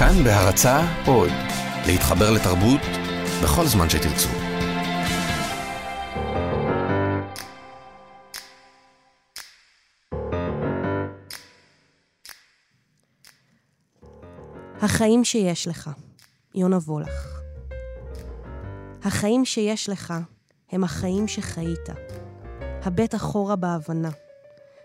[0.00, 1.30] כאן בהרצה עוד,
[1.86, 2.80] להתחבר לתרבות
[3.42, 4.28] בכל זמן שתרצו.
[14.82, 15.90] החיים שיש לך,
[16.54, 17.40] יונה וולך.
[19.02, 20.14] החיים שיש לך
[20.72, 21.88] הם החיים שחיית.
[22.60, 24.10] הבט אחורה בהבנה.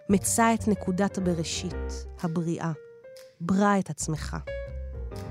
[0.10, 2.72] מצא את נקודת הבראשית, הבריאה.
[3.42, 4.38] ברא את עצמך.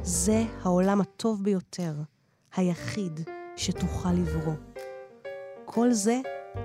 [0.07, 1.95] זה העולם הטוב ביותר,
[2.57, 3.21] היחיד
[3.57, 4.55] שתוכל לברוא.
[5.65, 6.21] כל זה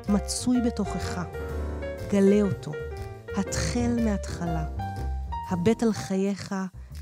[0.10, 1.24] מצוי בתוכך.
[2.12, 2.72] גלה אותו.
[3.38, 4.66] התחל מההתחלה.
[5.50, 6.56] הבט על חייך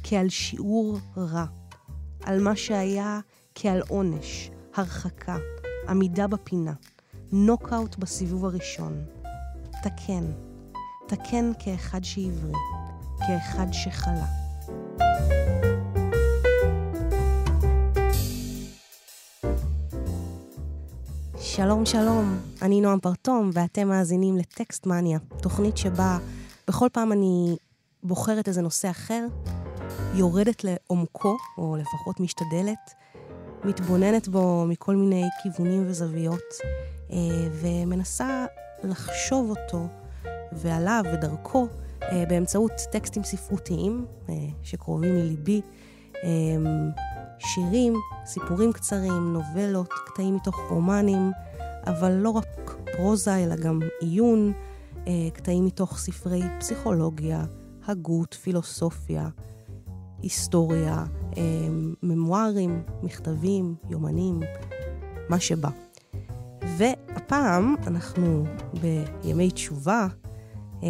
[0.03, 1.45] כעל שיעור רע.
[2.23, 3.19] על מה שהיה
[3.55, 5.37] כעל עונש, הרחקה,
[5.89, 6.73] עמידה בפינה,
[7.31, 9.05] נוקאוט בסיבוב הראשון.
[9.83, 10.31] תקן,
[11.07, 12.53] תקן כאחד שעברי,
[13.27, 14.25] כאחד שחלה.
[21.57, 26.17] שלום שלום, אני נועם פרטום ואתם מאזינים לטקסט מניה, תוכנית שבה
[26.67, 27.55] בכל פעם אני
[28.03, 29.25] בוחרת איזה נושא אחר,
[30.13, 32.93] יורדת לעומקו, או לפחות משתדלת,
[33.63, 36.53] מתבוננת בו מכל מיני כיוונים וזוויות,
[37.11, 37.17] אה,
[37.51, 38.45] ומנסה
[38.83, 39.87] לחשוב אותו
[40.51, 41.67] ועליו ודרכו
[42.03, 45.61] אה, באמצעות טקסטים ספרותיים אה, שקרובים לליבי,
[47.39, 47.93] שירים,
[48.25, 51.31] סיפורים קצרים, נובלות, קטעים מתוך רומנים,
[51.89, 54.53] אבל לא רק פרוזה, אלא גם עיון,
[55.33, 57.45] קטעים מתוך ספרי פסיכולוגיה,
[57.85, 59.29] הגות, פילוסופיה,
[60.21, 61.05] היסטוריה,
[62.03, 64.39] ממוארים, מכתבים, יומנים,
[65.29, 65.69] מה שבא.
[66.77, 68.45] והפעם אנחנו
[68.81, 70.07] בימי תשובה,
[70.83, 70.89] אה,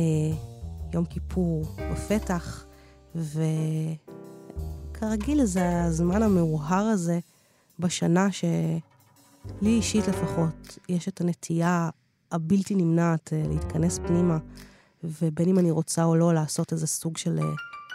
[0.94, 2.66] יום כיפור בפתח,
[4.96, 7.20] וכרגיל זה הזמן המאוהר הזה
[7.80, 8.28] בשנה
[9.60, 11.90] שלי אישית לפחות יש את הנטייה
[12.32, 14.38] הבלתי נמנעת אה, להתכנס פנימה,
[15.04, 17.54] ובין אם אני רוצה או לא לעשות איזה סוג של אה,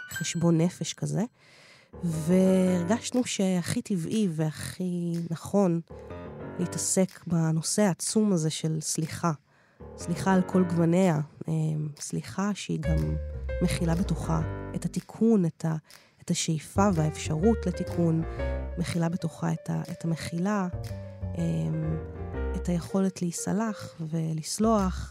[0.09, 1.23] חשבון נפש כזה.
[2.03, 5.81] והרגשנו שהכי טבעי והכי נכון
[6.59, 9.31] להתעסק בנושא העצום הזה של סליחה.
[9.97, 11.19] סליחה על כל גווניה.
[11.47, 13.15] אמ, סליחה שהיא גם
[13.61, 14.41] מכילה בתוכה
[14.75, 15.75] את התיקון, את, ה,
[16.21, 18.23] את השאיפה והאפשרות לתיקון,
[18.77, 20.67] מכילה בתוכה את, ה, את המחילה,
[22.55, 25.09] את היכולת להיסלח ולסלוח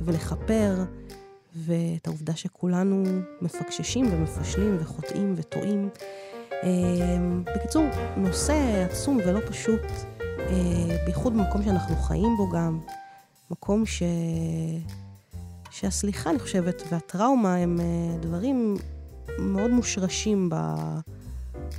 [0.00, 0.84] ולכפר,
[1.56, 3.04] ואת העובדה שכולנו
[3.40, 5.88] מפקששים ומפשלים וחוטאים וטועים.
[6.62, 7.84] אמ, בקיצור,
[8.16, 9.82] נושא עצום ולא פשוט,
[10.20, 12.80] אה, בייחוד במקום שאנחנו חיים בו גם,
[13.50, 14.02] מקום ש...
[15.70, 18.76] שהסליחה, אני חושבת, והטראומה הם אה, דברים
[19.38, 20.50] מאוד מושרשים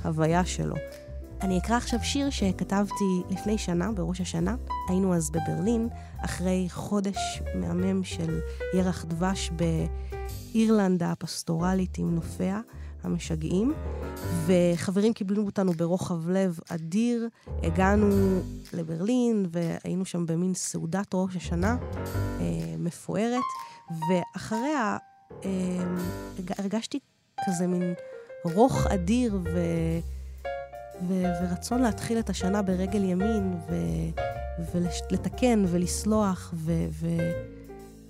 [0.04, 0.76] בהוויה שלו.
[1.40, 4.56] אני אקרא עכשיו שיר שכתבתי לפני שנה, בראש השנה.
[4.88, 5.88] היינו אז בברלין,
[6.24, 8.40] אחרי חודש מהמם של
[8.74, 12.60] ירח דבש באירלנד הפסטורלית עם נופיה.
[13.02, 13.74] המשגעים,
[14.46, 17.28] וחברים קיבלו אותנו ברוחב לב אדיר.
[17.62, 18.40] הגענו
[18.72, 21.76] לברלין והיינו שם במין סעודת ראש השנה
[22.40, 23.42] אה, מפוארת,
[23.90, 24.96] ואחריה
[25.44, 25.50] אה,
[26.58, 26.98] הרגשתי
[27.46, 27.94] כזה מין
[28.44, 29.58] רוך אדיר ו...
[31.02, 34.20] ו- ורצון להתחיל את השנה ברגל ימין, ו-
[34.74, 37.32] ולתקן ולסלוח ו- ו-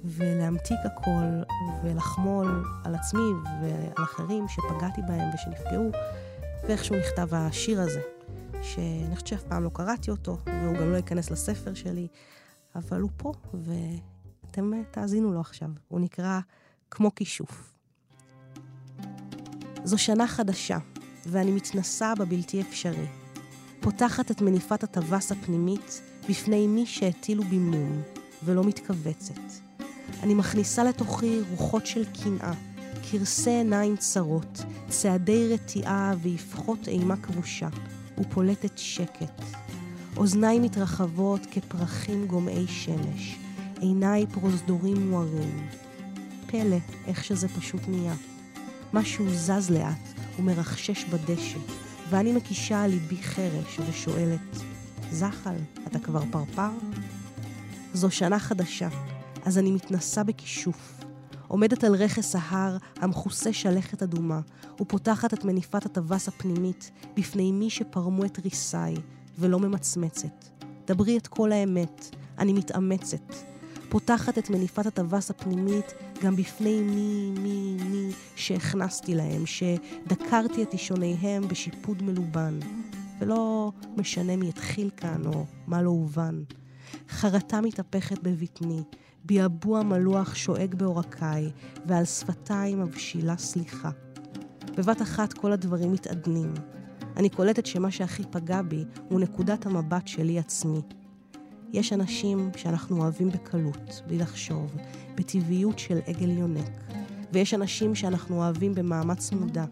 [0.05, 1.43] ולהמתיק הכל
[1.85, 3.31] ולחמול על עצמי
[3.63, 5.91] ועל אחרים שפגעתי בהם ושנפגעו,
[6.69, 8.01] ואיכשהו נכתב השיר הזה,
[8.63, 12.09] שאני חושבת שאף פעם לא קראתי אותו, והוא גם לא ייכנס לספר שלי,
[12.75, 15.69] אבל הוא פה, ואתם תאזינו לו עכשיו.
[15.89, 16.41] הוא נקרא
[16.91, 17.73] כמו כישוף.
[19.85, 20.79] זו שנה חדשה,
[21.27, 23.07] ואני מתנסה בבלתי אפשרי.
[23.81, 28.03] פותחת את מניפת הטווס הפנימית בפני מי שהטילו במום,
[28.45, 29.41] ולא מתכווצת.
[30.23, 32.53] אני מכניסה לתוכי רוחות של קנאה,
[33.11, 37.69] כרסי עיניים צרות, צעדי רתיעה ואבחות אימה כבושה,
[38.19, 39.43] ופולטת שקט.
[40.17, 43.39] אוזניי מתרחבות כפרחים גומעי שמש,
[43.81, 45.69] עיניי פרוזדורים מוארים.
[46.47, 46.77] פלא
[47.07, 48.15] איך שזה פשוט נהיה.
[48.93, 50.09] משהו זז לאט,
[50.39, 51.59] ומרחשש בדשא,
[52.11, 54.57] ואני מקישה על ליבי חרש ושואלת,
[55.11, 55.55] זחל,
[55.87, 56.71] אתה כבר פרפר?
[57.95, 58.89] זו שנה חדשה,
[59.45, 61.01] אז אני מתנסה בכישוף.
[61.49, 64.41] עומדת על רכס ההר המכוסה שלכת אדומה,
[64.81, 68.95] ופותחת את מניפת הטווס הפנימית בפני מי שפרמו את ריסי,
[69.39, 70.45] ולא ממצמצת.
[70.87, 73.35] דברי את כל האמת, אני מתאמצת.
[73.89, 81.49] פותחת את מניפת הטווס הפנימית גם בפני מי, מי, מי שהכנסתי להם, שדקרתי את אישוניהם
[81.49, 82.59] בשיפוד מלובן.
[83.21, 86.43] ולא משנה מי התחיל כאן או מה לא הובן.
[87.09, 88.83] חרטה מתהפכת בבטני,
[89.25, 91.51] ביעבוע מלוח שואג בעורקיי,
[91.87, 93.91] ועל שפתיי מבשילה סליחה.
[94.77, 96.55] בבת אחת כל הדברים מתעדנים.
[97.17, 100.81] אני קולטת שמה שהכי פגע בי הוא נקודת המבט שלי עצמי.
[101.73, 104.77] יש אנשים שאנחנו אוהבים בקלות, בלי לחשוב,
[105.15, 106.71] בטבעיות של עגל יונק.
[107.33, 109.65] ויש אנשים שאנחנו אוהבים במאמץ מודע,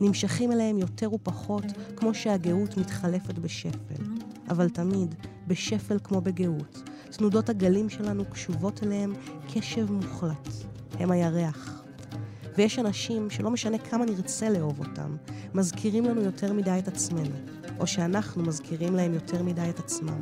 [0.00, 1.64] נמשכים אליהם יותר ופחות,
[1.96, 4.04] כמו שהגאות מתחלפת בשפל.
[4.48, 5.14] אבל תמיד,
[5.46, 6.82] בשפל כמו בגאות.
[7.10, 9.12] תנודות הגלים שלנו קשובות אליהם
[9.54, 10.48] קשב מוחלט.
[10.98, 11.84] הם הירח.
[12.58, 15.16] ויש אנשים שלא משנה כמה נרצה לאהוב אותם,
[15.54, 17.36] מזכירים לנו יותר מדי את עצמנו,
[17.80, 20.20] או שאנחנו מזכירים להם יותר מדי את עצמם.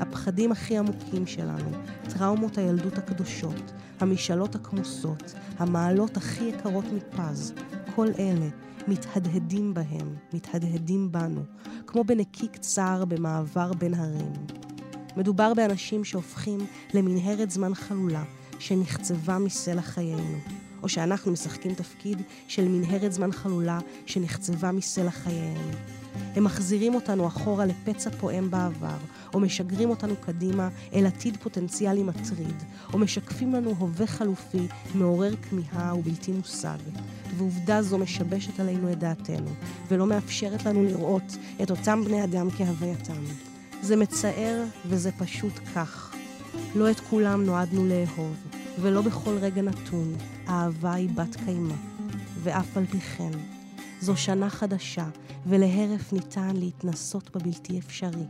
[0.00, 1.70] הפחדים הכי עמוקים שלנו,
[2.08, 7.54] טראומות הילדות הקדושות, המשאלות הכמוסות, המעלות הכי יקרות מפז,
[7.94, 8.48] כל אלה
[8.88, 11.42] מתהדהדים בהם, מתהדהדים בנו,
[11.86, 14.32] כמו בנקיק צר במעבר בין הרים.
[15.16, 16.58] מדובר באנשים שהופכים
[16.94, 18.24] למנהרת זמן חלולה
[18.58, 20.38] שנחצבה מסלע חיינו,
[20.82, 25.70] או שאנחנו משחקים תפקיד של מנהרת זמן חלולה שנחצבה מסלע חייהם.
[26.36, 28.96] הם מחזירים אותנו אחורה לפצע פועם בעבר,
[29.34, 35.94] או משגרים אותנו קדימה אל עתיד פוטנציאלי מטריד, או משקפים לנו הווה חלופי מעורר כמיהה
[35.94, 36.78] ובלתי מושג.
[37.36, 39.50] ועובדה זו משבשת עלינו את דעתנו,
[39.88, 43.22] ולא מאפשרת לנו לראות את אותם בני אדם כהווייתם.
[43.82, 46.14] זה מצער וזה פשוט כך.
[46.74, 48.36] לא את כולם נועדנו לאהוב,
[48.80, 50.14] ולא בכל רגע נתון
[50.48, 51.74] אהבה היא בת קיימא.
[52.42, 53.30] ואף על פי כן,
[54.00, 55.08] זו שנה חדשה,
[55.46, 58.26] ולהרף ניתן להתנסות בבלתי אפשרי,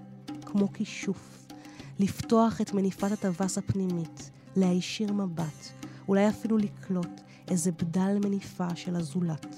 [0.47, 1.47] כמו כישוף,
[1.99, 5.69] לפתוח את מניפת הטווס הפנימית, להישיר מבט,
[6.09, 7.21] אולי אפילו לקלוט
[7.51, 9.57] איזה בדל מניפה של הזולת.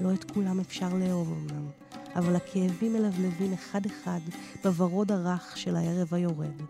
[0.00, 1.66] לא את כולם אפשר לאהוב אמנם,
[2.14, 4.20] אבל הכאבים מלבלבים אחד-אחד
[4.64, 6.62] בוורוד הרך של הערב היורד,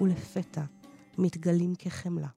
[0.00, 0.62] ולפתע
[1.18, 2.28] מתגלים כחמלה.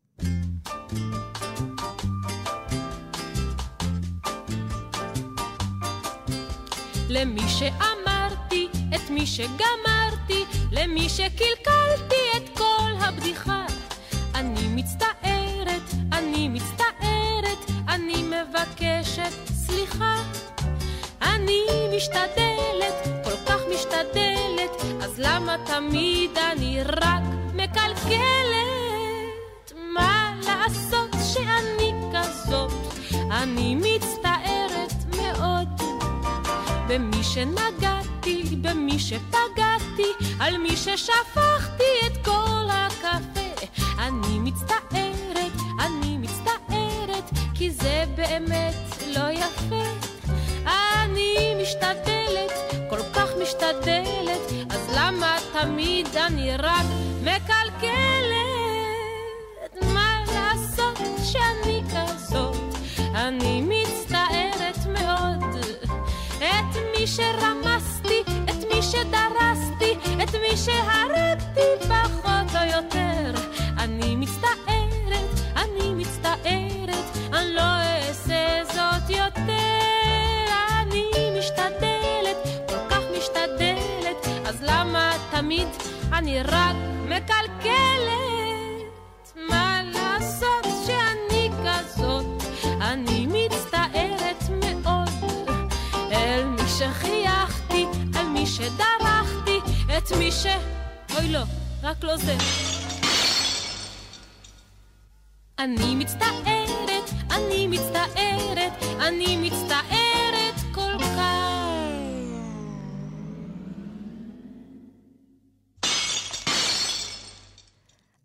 [7.13, 13.65] למי שאמרתי, את מי שגמרתי, למי שקלקלתי את כל הבדיחה.
[14.36, 15.81] אני מצטערת,
[16.12, 20.15] אני מצטערת, אני מבקשת סליחה.
[21.21, 21.65] אני
[21.98, 27.24] משתדלת, כל כך משתדלת, אז למה תמיד אני רק
[27.54, 28.24] מקלקלת?
[29.94, 32.71] מה לעשות שאני כזאת?
[33.31, 34.23] אני מצטערת.
[36.88, 43.68] במי שנגעתי, במי שפגעתי, על מי ששפכתי את כל הקפה.
[44.00, 48.75] אני מצטערת, אני מצטערת, כי זה באמת
[49.07, 49.83] לא יפה.
[50.65, 52.51] אני משתדלת,
[52.89, 56.86] כל כך משתדלת, אז למה תמיד אני רק
[57.24, 58.43] מקלקלת?
[67.03, 69.91] מי שרמסתי, את מי שדרסתי,
[70.23, 73.31] את מי שהרגתי פחות או יותר.
[73.77, 80.53] אני מצטערת, אני מצטערת, אני לא אעשה זאת יותר.
[80.81, 81.09] אני
[81.39, 82.38] משתדלת,
[82.69, 85.67] כל כך משתדלת, אז למה תמיד
[86.13, 88.23] אני רק מקלקלת?
[96.84, 97.86] שחייכתי,
[98.20, 99.58] על מי שדרכתי,
[99.98, 100.46] את מי ש...
[101.18, 101.44] אוי לא,
[101.84, 102.36] רק לא זה.
[105.60, 111.20] אני מצטערת, אני מצטערת, אני מצטערת כל כך.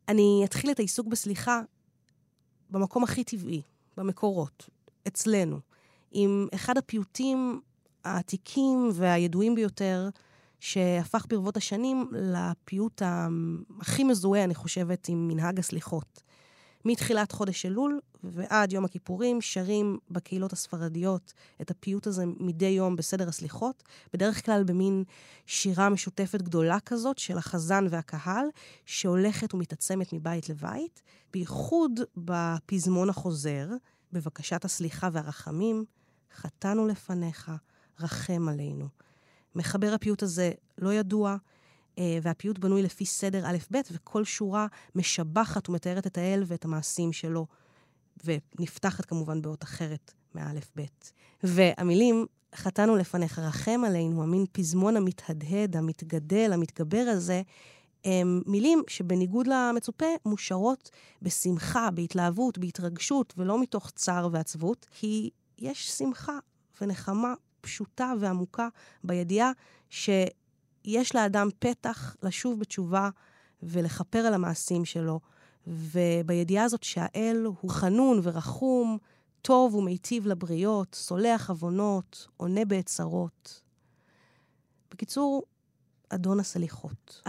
[0.08, 1.60] אני אתחיל את העיסוק בסליחה
[2.70, 3.62] במקום הכי טבעי,
[3.96, 4.68] במקורות,
[5.08, 5.60] אצלנו,
[6.12, 7.60] עם אחד הפיוטים
[8.14, 10.08] העתיקים והידועים ביותר,
[10.60, 13.02] שהפך ברבות השנים לפיוט
[13.80, 16.22] הכי מזוהה, אני חושבת, עם מנהג הסליחות.
[16.84, 23.28] מתחילת חודש אלול ועד יום הכיפורים שרים בקהילות הספרדיות את הפיוט הזה מדי יום בסדר
[23.28, 25.04] הסליחות, בדרך כלל במין
[25.46, 28.46] שירה משותפת גדולה כזאת של החזן והקהל,
[28.86, 33.68] שהולכת ומתעצמת מבית לבית, בייחוד בפזמון החוזר,
[34.12, 35.84] בבקשת הסליחה והרחמים,
[36.36, 37.52] חטאנו לפניך,
[38.00, 38.88] רחם עלינו.
[39.54, 41.36] מחבר הפיוט הזה לא ידוע,
[41.98, 47.46] אה, והפיוט בנוי לפי סדר א'-ב', וכל שורה משבחת ומתארת את האל ואת המעשים שלו,
[48.24, 51.12] ונפתחת כמובן באות אחרת מאלף-בית.
[51.42, 57.42] והמילים, חטאנו לפניך, רחם עלינו, המין פזמון המתהדהד, המתגדל, המתגבר הזה,
[58.04, 60.90] הם מילים שבניגוד למצופה, מושרות
[61.22, 66.38] בשמחה, בהתלהבות, בהתרגשות, ולא מתוך צער ועצבות, כי יש שמחה
[66.80, 68.68] ונחמה פשוטה ועמוקה
[69.04, 69.52] בידיעה
[69.90, 73.10] שיש לאדם פתח לשוב בתשובה
[73.62, 75.20] ולכפר על המעשים שלו,
[75.66, 78.98] ובידיעה הזאת שהאל הוא חנון ורחום,
[79.42, 82.88] טוב ומיטיב לבריות, סולח עוונות, עונה בעת
[84.90, 85.42] בקיצור,
[86.10, 87.22] אדון הסליחות.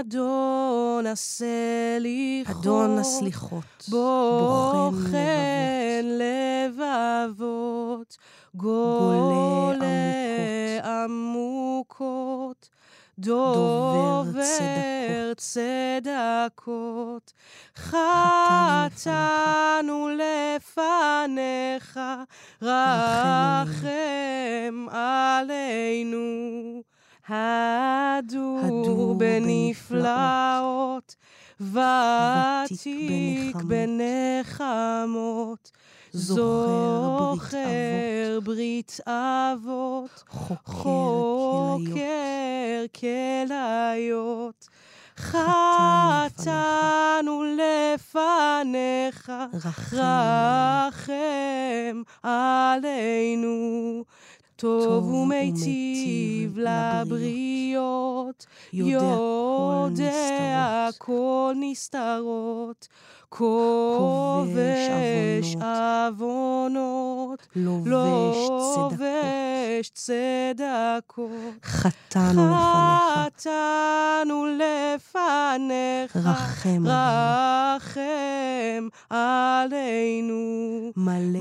[0.00, 2.60] אדון הסליחות.
[2.60, 3.84] אדון הסליחות.
[3.88, 5.14] בוחן
[6.04, 8.16] לבבות.
[8.54, 9.84] גולה
[10.84, 12.68] עמוקות.
[13.18, 14.42] דובר
[15.36, 17.32] צדקות.
[17.76, 17.98] חטאנו
[20.18, 22.00] לפניך,
[22.62, 26.82] רחם עלינו.
[27.28, 31.14] הדור בנפלאות,
[31.60, 35.70] ותיק בנחמות.
[36.16, 37.58] זוכר
[38.44, 40.24] ברית אבות,
[40.64, 41.94] חוקר
[43.00, 44.68] כליות.
[45.18, 45.44] חטאנו
[47.44, 49.32] לפניך,
[49.92, 51.12] רחם
[52.22, 54.04] עלינו.
[54.56, 62.88] טוב ומיטיב לבריות, יודע כל נסתרות.
[63.38, 64.86] כובש
[65.60, 68.48] עוונות, לובש
[69.94, 71.64] צדקות.
[71.64, 73.26] חטאנו לפניך.
[73.26, 76.16] חטאנו לפניך.
[76.16, 80.92] רחם רחם עלינו.
[80.96, 81.40] מלא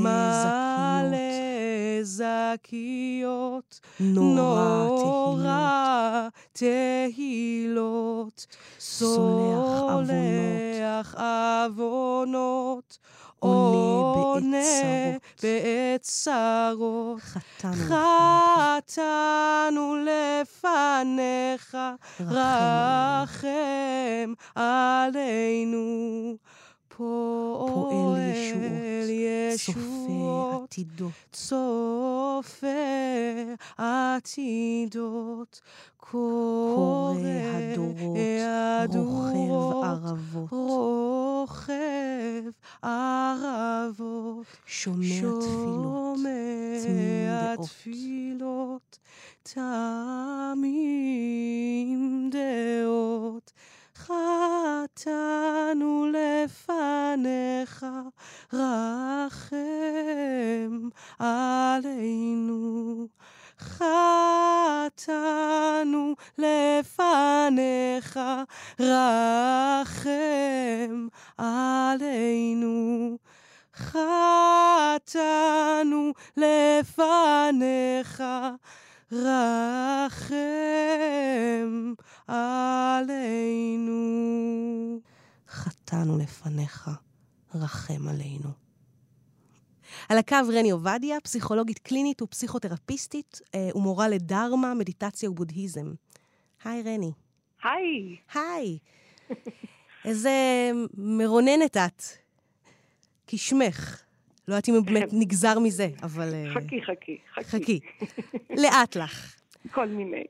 [2.04, 3.80] זכיות.
[4.00, 4.88] נורא
[6.54, 8.46] תהילות.
[8.80, 11.83] סולח עוונות.
[13.40, 14.58] עונה
[15.44, 17.22] בעת צרות.
[18.86, 21.78] חטאנו לפניך.
[22.20, 23.44] רחם
[24.56, 26.36] עלינו.
[26.98, 28.20] פועל
[29.10, 32.68] ישועות, צופה עתידות, צופה
[33.78, 35.62] עתידות,
[35.98, 37.18] קורא
[37.54, 38.18] הדורות,
[38.90, 41.74] רוכב ערבות, רוכב
[42.82, 48.23] ערבות, שומע תפילות, שומע תפילות,
[85.94, 86.90] חטאנו לפניך,
[87.56, 88.50] רחם עלינו.
[90.10, 95.94] על הקו רני עובדיה, פסיכולוגית קלינית ופסיכותרפיסטית אה, ומורה לדרמה, מדיטציה ובודהיזם.
[96.64, 97.12] היי רני.
[97.64, 98.16] היי.
[98.34, 98.78] היי.
[100.06, 100.32] איזה
[100.98, 102.04] מרוננת את.
[103.28, 104.04] כשמך.
[104.48, 106.34] לא יודעת אם באמת נגזר מזה, אבל...
[106.34, 107.44] אה, חכי, חכי, חכי.
[107.44, 107.80] חכי.
[108.50, 109.36] לאט לך.
[109.72, 110.24] כל מיני.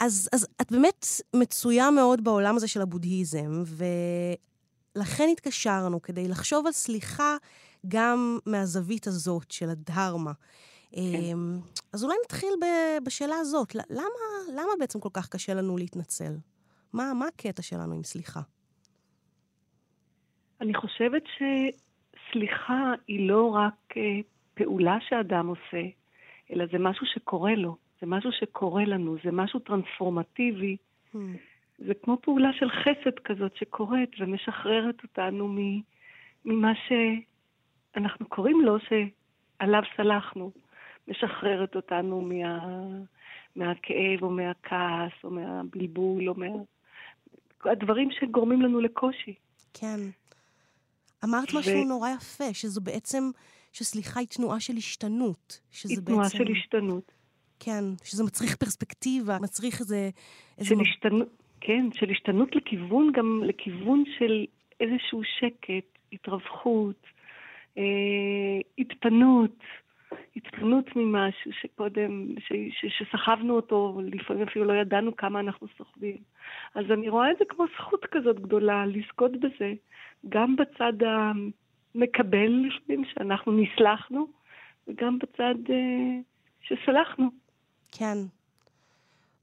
[0.00, 3.62] אז, אז את באמת מצויה מאוד בעולם הזה של הבודהיזם,
[4.96, 7.36] ולכן התקשרנו כדי לחשוב על סליחה
[7.88, 10.32] גם מהזווית הזאת של הדהרמה.
[10.32, 10.98] כן.
[11.00, 11.58] אמ,
[11.92, 12.48] אז אולי נתחיל
[13.06, 13.74] בשאלה הזאת.
[13.74, 16.32] למה, למה בעצם כל כך קשה לנו להתנצל?
[16.92, 18.40] מה, מה הקטע שלנו עם סליחה?
[20.60, 24.02] אני חושבת שסליחה היא לא רק אה,
[24.54, 25.88] פעולה שאדם עושה,
[26.52, 27.76] אלא זה משהו שקורה לו.
[28.00, 30.76] זה משהו שקורה לנו, זה משהו טרנספורמטיבי.
[31.14, 31.18] Hmm.
[31.78, 35.56] זה כמו פעולה של חסד כזאת שקורית ומשחררת אותנו
[36.44, 40.52] ממה שאנחנו קוראים לו, שעליו סלחנו.
[41.08, 42.58] משחררת אותנו מה,
[43.56, 46.46] מהכאב או מהכעס או מהבלבול או מה...
[47.64, 49.34] הדברים שגורמים לנו לקושי.
[49.74, 50.00] כן.
[51.24, 51.58] אמרת ו...
[51.58, 53.30] משהו נורא יפה, שזו בעצם,
[53.72, 55.60] שסליחה היא תנועה של השתנות.
[55.88, 56.38] היא תנועה בעצם...
[56.38, 57.12] של השתנות.
[57.60, 60.10] כן, שזה מצריך פרספקטיבה, מצריך איזה...
[60.58, 64.44] איזה של השתנות, כן, של השתנות לכיוון, גם לכיוון של
[64.80, 67.06] איזשהו שקט, התרווחות,
[67.78, 67.82] אה,
[68.78, 69.56] התפנות,
[70.36, 76.16] התפנות ממשהו שקודם, ש, ש, שסחבנו אותו, לפעמים אפילו לא ידענו כמה אנחנו סוחבים.
[76.74, 79.72] אז אני רואה את זה כמו זכות כזאת גדולה, לזכות בזה,
[80.28, 84.26] גם בצד המקבל לפעמים, שאנחנו נסלחנו,
[84.88, 86.18] וגם בצד אה,
[86.62, 87.28] שסלחנו.
[87.92, 88.16] כן.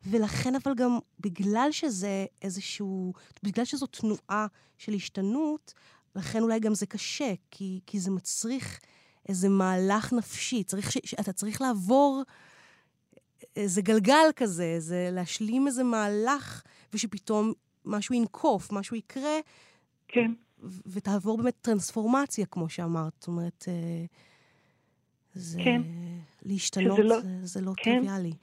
[0.05, 3.13] ולכן אבל גם בגלל שזה איזשהו,
[3.43, 5.73] בגלל שזו תנועה של השתנות,
[6.15, 8.79] לכן אולי גם זה קשה, כי, כי זה מצריך
[9.29, 10.63] איזה מהלך נפשי.
[10.63, 12.23] צריך ש, אתה צריך לעבור
[13.55, 16.63] איזה גלגל כזה, איזה, להשלים איזה מהלך,
[16.93, 17.53] ושפתאום
[17.85, 19.37] משהו ינקוף, משהו יקרה,
[20.07, 20.31] כן.
[20.63, 23.13] ו- ותעבור באמת טרנספורמציה, כמו שאמרת.
[23.19, 24.05] זאת אומרת, אה,
[25.33, 25.59] זה...
[25.63, 25.81] כן.
[26.43, 27.83] להשתנות שזה לא- זה, זה לא כן.
[27.83, 28.33] טריוויאלי.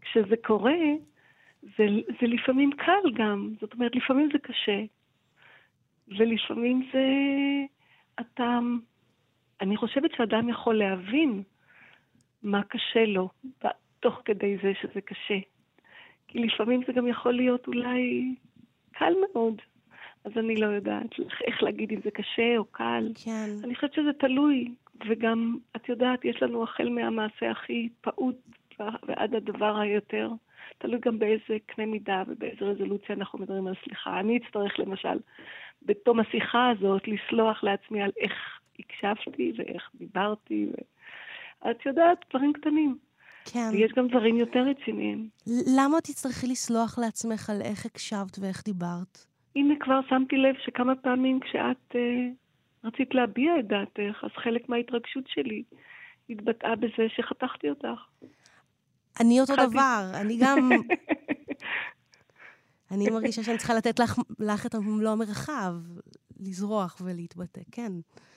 [0.00, 0.78] כשזה קורה,
[1.62, 1.86] זה,
[2.20, 3.54] זה לפעמים קל גם.
[3.60, 4.82] זאת אומרת, לפעמים זה קשה.
[6.08, 7.06] ולפעמים זה...
[8.20, 8.58] אתה...
[9.60, 11.42] אני חושבת שאדם יכול להבין
[12.42, 13.28] מה קשה לו,
[14.00, 15.38] תוך כדי זה שזה קשה.
[16.28, 18.34] כי לפעמים זה גם יכול להיות אולי
[18.92, 19.60] קל מאוד.
[20.24, 21.10] אז אני לא יודעת
[21.46, 23.12] איך להגיד אם זה קשה או קל.
[23.24, 23.48] כן.
[23.64, 24.74] אני חושבת שזה תלוי,
[25.08, 28.36] וגם, את יודעת, יש לנו החל מהמעשה הכי פעוט
[29.08, 30.30] ועד הדבר היותר,
[30.78, 34.20] תלוי גם באיזה קנה מידה ובאיזה רזולוציה אנחנו מדברים על סליחה.
[34.20, 35.18] אני אצטרך למשל,
[35.82, 38.32] בתום השיחה הזאת, לסלוח לעצמי על איך
[38.78, 40.74] הקשבתי ואיך דיברתי, ו...
[41.70, 42.98] את יודעת, דברים קטנים.
[43.44, 43.68] כן.
[43.72, 45.28] ויש גם דברים יותר רציניים.
[45.76, 49.26] למה תצטרכי לסלוח לעצמך על איך הקשבת ואיך דיברת?
[49.56, 52.28] הנה, כבר שמתי לב שכמה פעמים כשאת אה,
[52.84, 55.62] רצית להביע את דעתך, אז חלק מההתרגשות שלי
[56.30, 58.00] התבטאה בזה שחתכתי אותך.
[59.20, 60.70] אני אותו דבר, אני גם...
[62.92, 65.74] אני מרגישה שאני צריכה לתת לך, לך את מלוא המרחב,
[66.40, 67.92] לזרוח ולהתבטא, כן.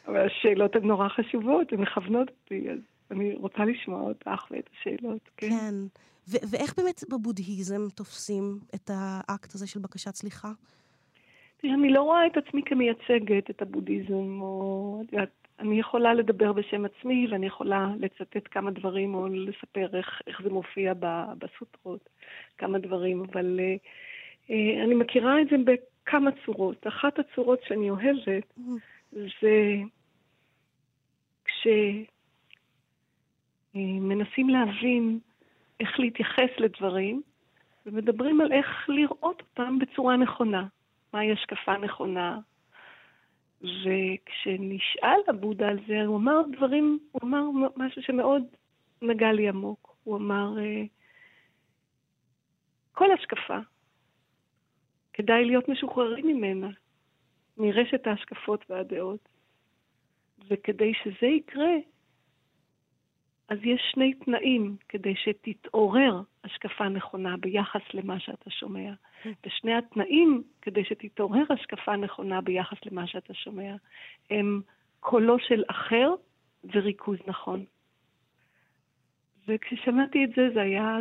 [0.08, 2.78] אבל השאלות הן נורא חשובות, הן מכוונות אותי, אז
[3.12, 5.50] אני רוצה לשמוע אותך ואת השאלות, כן?
[5.50, 5.74] כן.
[6.28, 10.52] ו- ואיך באמת בבודהיזם תופסים את האקט הזה של בקשת סליחה?
[11.58, 15.02] תראי, אני לא רואה את עצמי כמייצגת את הבודהיזם, או...
[15.06, 20.22] את יודעת, אני יכולה לדבר בשם עצמי, ואני יכולה לצטט כמה דברים, או לספר איך,
[20.28, 20.94] איך זה מופיע
[21.38, 22.10] בסוטרות,
[22.58, 23.76] כמה דברים, אבל אה,
[24.50, 26.88] אה, אני מכירה את זה בכמה צורות.
[26.88, 28.54] אחת הצורות שאני אוהבת
[29.12, 29.82] זה
[33.74, 35.20] כשמנסים להבין
[35.80, 37.22] איך להתייחס לדברים,
[37.86, 40.66] ומדברים על איך לראות אותם בצורה נכונה.
[41.14, 42.40] מהי השקפה נכונה.
[43.64, 47.44] וכשנשאל הבודה על זה, הוא אמר דברים, הוא אמר
[47.76, 48.44] משהו שמאוד
[49.02, 49.96] נגע לי עמוק.
[50.04, 50.84] הוא אמר, אה,
[52.92, 53.58] כל השקפה,
[55.14, 56.70] כדאי להיות משוחררים ממנה,
[57.58, 59.30] מרשת ההשקפות והדעות.
[60.48, 61.76] וכדי שזה יקרה,
[63.50, 68.94] אז יש שני תנאים כדי שתתעורר השקפה נכונה ביחס למה שאתה שומע.
[69.46, 73.76] ושני התנאים כדי שתתעורר השקפה נכונה ביחס למה שאתה שומע
[74.30, 74.62] הם
[75.00, 76.10] קולו של אחר
[76.64, 77.66] וריכוז נכון.
[79.48, 81.00] וכששמעתי את זה, זה היה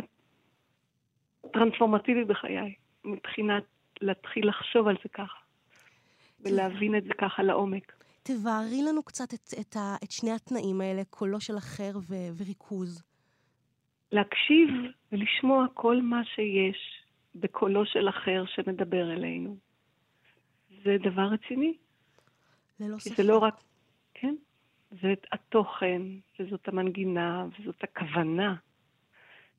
[1.53, 2.73] טרנספורמטיבי בחיי,
[3.05, 3.63] מבחינת
[4.01, 5.39] להתחיל לחשוב על זה ככה,
[6.39, 7.93] ולהבין את זה ככה לעומק.
[8.23, 13.12] תבארי לנו קצת את, את, ה, את שני התנאים האלה, קולו של אחר ו, וריכוז.
[14.13, 14.69] להקשיב
[15.11, 17.03] ולשמוע כל מה שיש
[17.35, 19.57] בקולו של אחר שמדבר אלינו.
[20.83, 21.73] זה דבר רציני.
[22.79, 23.17] ללא כי ספק.
[23.17, 23.55] זה לא רק,
[24.13, 24.35] כן,
[25.01, 26.01] זה התוכן,
[26.39, 28.55] וזאת המנגינה, וזאת הכוונה,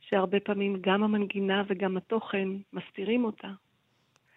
[0.01, 3.51] שהרבה פעמים גם המנגינה וגם התוכן מסתירים אותה.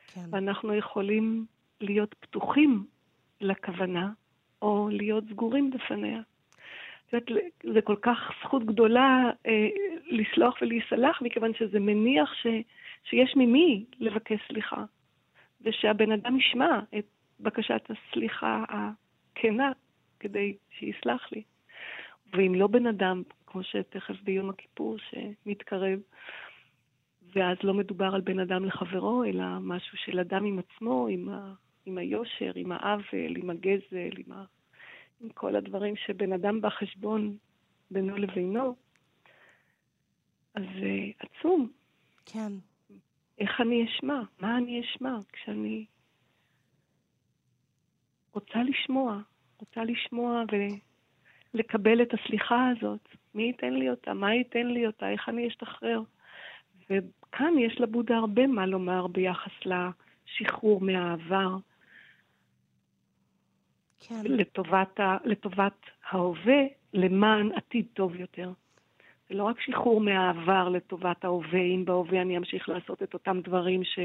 [0.08, 0.26] כן.
[0.32, 1.46] ואנחנו יכולים
[1.82, 2.86] להיות פתוחים
[3.42, 4.12] לכוונה,
[4.62, 6.22] או להיות סגורים בפניה.
[7.74, 9.68] זה כל כך זכות גדולה אה,
[10.08, 12.48] לסלוח ולהיסלח, מכיוון שזה מניח ש,
[13.04, 14.84] שיש ממי לבקש סליחה,
[15.62, 17.06] ושהבן אדם ישמע את
[17.40, 19.72] בקשת הסליחה הכנה
[20.20, 21.44] כדי שיסלח לי.
[22.34, 26.00] ואם לא בן אדם, כמו שתכף ביום הכיפור שמתקרב,
[27.36, 31.54] ואז לא מדובר על בן אדם לחברו, אלא משהו של אדם עם עצמו, עם, ה,
[31.86, 34.46] עם היושר, עם העוול, עם הגזל, עם, ה,
[35.22, 37.38] עם כל הדברים שבן אדם בא חשבון
[37.92, 38.76] בינו לבינו,
[40.56, 41.72] אז זה עצום.
[42.26, 42.52] כן.
[43.40, 44.22] איך אני אשמע?
[44.40, 45.86] מה אני אשמע כשאני
[48.34, 49.22] רוצה לשמוע,
[49.60, 50.44] רוצה לשמוע
[51.54, 54.14] ולקבל את הסליחה הזאת מי ייתן לי אותה?
[54.14, 55.10] מה ייתן לי אותה?
[55.10, 56.02] איך אני אשתחרר?
[56.90, 61.58] וכאן יש לבודה הרבה מה לומר ביחס לשחרור מהעבר.
[64.08, 64.22] כן.
[64.24, 68.52] לטובת, ה, לטובת ההווה, למען עתיד טוב יותר.
[69.30, 73.84] זה לא רק שחרור מהעבר לטובת ההווה, אם בהווה אני אמשיך לעשות את אותם דברים
[73.84, 74.00] ש...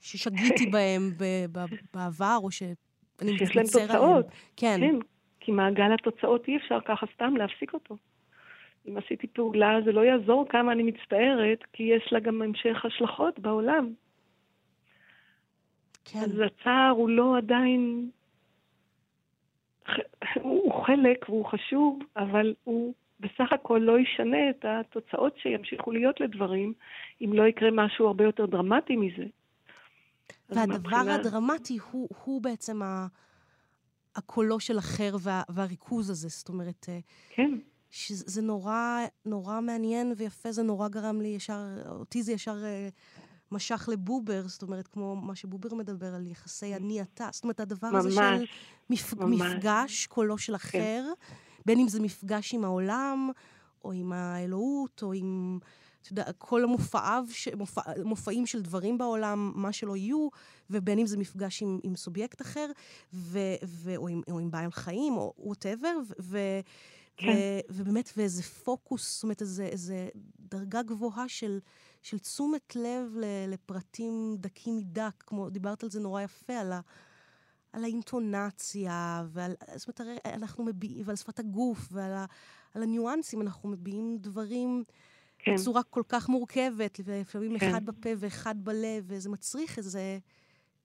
[0.00, 3.98] ששגיתי בהם ב- ב- בעבר, או שאני שיש להם מתנצר עליהם.
[3.98, 4.26] תוצאות.
[4.56, 4.76] כן.
[4.80, 4.94] כן,
[5.40, 7.96] כי מעגל התוצאות אי אפשר ככה סתם להפסיק אותו.
[8.88, 13.38] אם עשיתי פעולה, זה לא יעזור כמה אני מצטערת, כי יש לה גם המשך השלכות
[13.38, 13.92] בעולם.
[16.04, 16.18] כן.
[16.18, 18.10] אז הצער הוא לא עדיין...
[20.42, 26.72] הוא חלק והוא חשוב, אבל הוא בסך הכל לא ישנה את התוצאות שימשיכו להיות לדברים,
[27.20, 29.24] אם לא יקרה משהו הרבה יותר דרמטי מזה.
[30.50, 33.06] והדבר מהבחינה- הדרמטי הוא, הוא בעצם ה...
[34.16, 36.28] הקולו של אחר וה, והריכוז הזה.
[36.28, 36.98] זאת אומרת, אה,
[37.30, 37.50] כן,
[37.90, 42.88] שזה נורא, נורא מעניין ויפה, זה נורא גרם לי ישר, אותי זה ישר אה,
[43.52, 47.28] משך לבובר, זאת אומרת, כמו מה שבובר מדבר על יחסי אני-אתה.
[47.32, 48.48] זאת אומרת, הדבר הזה של ממש,
[48.90, 49.40] מפ, ממש.
[49.42, 49.56] כן.
[49.56, 51.04] מפגש, קולו של אחר,
[51.66, 53.30] בין אם זה מפגש עם העולם,
[53.84, 55.58] או עם האלוהות, או עם,
[56.02, 60.28] אתה יודע, כל המופעיו, ש- מופע, מופעים של דברים בעולם, מה שלא יהיו,
[60.70, 62.70] ובין אם זה מפגש עם, עם סובייקט אחר,
[63.14, 66.38] ו, ו, או, עם, או עם בעל חיים, או whatever, ו...
[67.16, 67.28] כן.
[67.28, 70.08] ו- ובאמת, ואיזה פוקוס, זאת אומרת, איזה, איזה
[70.40, 71.58] דרגה גבוהה של,
[72.02, 76.80] של תשומת לב ל- לפרטים דקים מדק, כמו, דיברת על זה נורא יפה, על, ה,
[77.72, 82.24] על האינטונציה, ועל, זאת אומרת, הרי אנחנו מביעים, ועל שפת הגוף, ועל ה,
[82.74, 84.84] על הניואנסים, אנחנו מביעים דברים
[85.38, 85.54] כן.
[85.54, 87.68] בצורה כל כך מורכבת, ולפעמים כן.
[87.68, 90.18] אחד בפה ואחד בלב, וזה מצריך איזה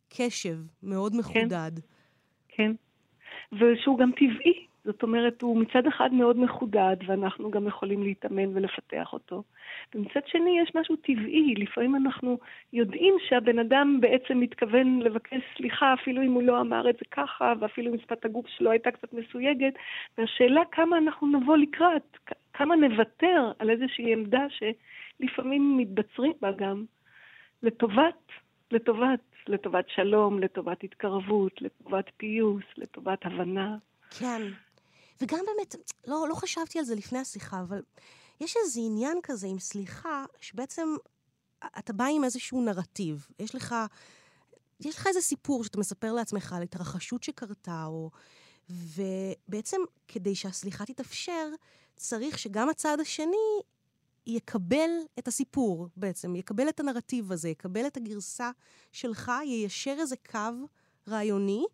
[0.09, 1.71] קשב מאוד מחודד.
[2.47, 2.71] כן.
[3.53, 4.67] ושהוא גם טבעי.
[4.87, 9.43] זאת אומרת, הוא מצד אחד מאוד מחודד, ואנחנו גם יכולים להתאמן ולפתח אותו.
[9.95, 11.53] ומצד שני, יש משהו טבעי.
[11.57, 12.37] לפעמים אנחנו
[12.73, 17.53] יודעים שהבן אדם בעצם מתכוון לבקש סליחה, אפילו אם הוא לא אמר את זה ככה,
[17.59, 19.73] ואפילו אם שפת הגוף שלו הייתה קצת מסויגת.
[20.17, 22.17] והשאלה כמה אנחנו נבוא לקראת,
[22.53, 26.85] כמה נוותר על איזושהי עמדה שלפעמים מתבצרים בה גם,
[27.63, 28.31] לטובת,
[28.71, 33.77] לטובת, לטובת שלום, לטובת התקרבות, לטובת פיוס, לטובת הבנה.
[34.19, 34.41] כן.
[35.21, 35.75] וגם באמת,
[36.07, 37.81] לא, לא חשבתי על זה לפני השיחה, אבל
[38.41, 40.87] יש איזה עניין כזה עם סליחה, שבעצם
[41.79, 43.27] אתה בא עם איזשהו נרטיב.
[43.39, 43.75] יש לך,
[44.79, 48.11] יש לך איזה סיפור שאתה מספר לעצמך על התרחשות שקרתה, או...
[48.69, 49.77] ובעצם
[50.07, 51.49] כדי שהסליחה תתאפשר,
[51.95, 53.61] צריך שגם הצד השני
[54.27, 58.51] יקבל את הסיפור בעצם, יקבל את הנרטיב הזה, יקבל את הגרסה
[58.91, 60.67] שלך, יישר איזה קו
[61.07, 61.65] רעיוני,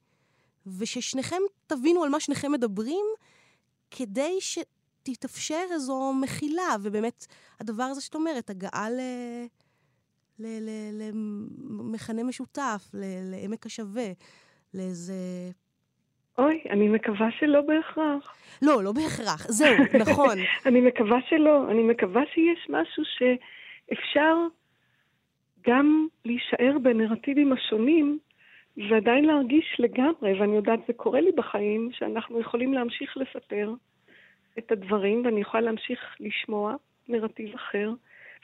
[0.67, 3.05] וששניכם תבינו על מה שניכם מדברים,
[3.97, 7.25] כדי שתתאפשר איזו מחילה, ובאמת,
[7.59, 8.99] הדבר הזה שאת אומרת, הגעה ל...
[10.39, 14.11] למכנה משותף, לעמק השווה,
[14.73, 15.13] לאיזה...
[16.37, 18.35] אוי, אני מקווה שלא בהכרח.
[18.61, 20.37] לא, לא בהכרח, זהו, נכון.
[20.65, 21.71] אני מקווה שלא.
[21.71, 24.35] אני מקווה שיש משהו שאפשר
[25.67, 28.19] גם להישאר בנרטיבים השונים
[28.77, 33.73] ועדיין להרגיש לגמרי, ואני יודעת, זה קורה לי בחיים, שאנחנו יכולים להמשיך לספר
[34.57, 36.75] את הדברים, ואני יכולה להמשיך לשמוע
[37.07, 37.91] נרטיב אחר,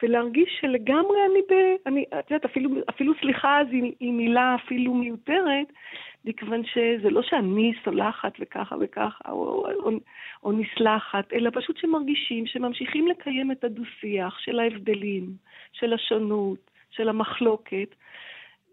[0.04, 1.76] ולהרגיש שלגמרי אני ב...
[1.86, 5.68] אני, את יודעת, אפילו, אפילו סליחה אז היא, היא מילה אפילו מיותרת,
[6.26, 9.92] מכיוון שזה לא שאני סולחת וככה וככה, או, או,
[10.44, 15.30] או נסלחת, אלא פשוט שמרגישים שממשיכים לקיים את הדו-שיח של ההבדלים,
[15.72, 17.96] של השונות, של המחלוקת,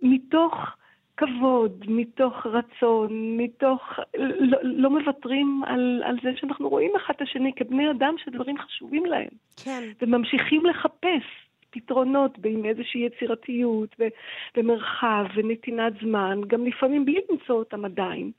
[0.02, 0.76] מתוך
[1.16, 3.80] כבוד, מתוך רצון, מתוך...
[4.16, 9.06] לא, לא מוותרים על, על זה שאנחנו רואים אחד את השני כבני אדם שדברים חשובים
[9.06, 9.28] להם.
[9.64, 9.82] כן.
[10.02, 11.24] וממשיכים לחפש
[11.70, 14.08] פתרונות עם איזושהי יצירתיות ו-
[14.56, 18.30] ומרחב ונתינת זמן, גם לפעמים בלי למצוא אותם עדיין,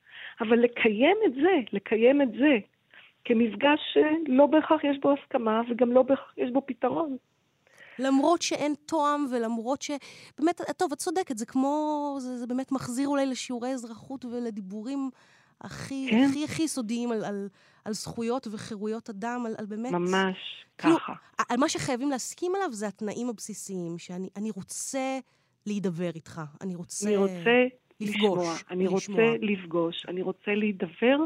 [0.41, 2.57] אבל לקיים את זה, לקיים את זה
[3.25, 7.17] כמפגש שלא בהכרח יש בו הסכמה וגם לא בהכרח יש בו פתרון.
[7.99, 9.91] למרות שאין תואם ולמרות ש...
[10.39, 12.15] באמת, טוב, את צודקת, זה כמו...
[12.19, 15.09] זה, זה באמת מחזיר אולי לשיעורי אזרחות ולדיבורים
[15.61, 16.27] הכי, כן.
[16.29, 17.47] הכי הכי יסודיים על, על,
[17.85, 19.91] על זכויות וחירויות אדם, על, על באמת...
[19.91, 20.37] ממש
[20.77, 21.13] כאילו, ככה.
[21.49, 25.19] על מה שחייבים להסכים עליו זה התנאים הבסיסיים, שאני אני רוצה
[25.65, 27.07] להידבר איתך, אני רוצה...
[27.07, 27.63] אני רוצה
[27.99, 29.23] לפגוש, לשמוע, אני לשמוע.
[29.23, 31.17] רוצה לפגוש, אני רוצה להידבר,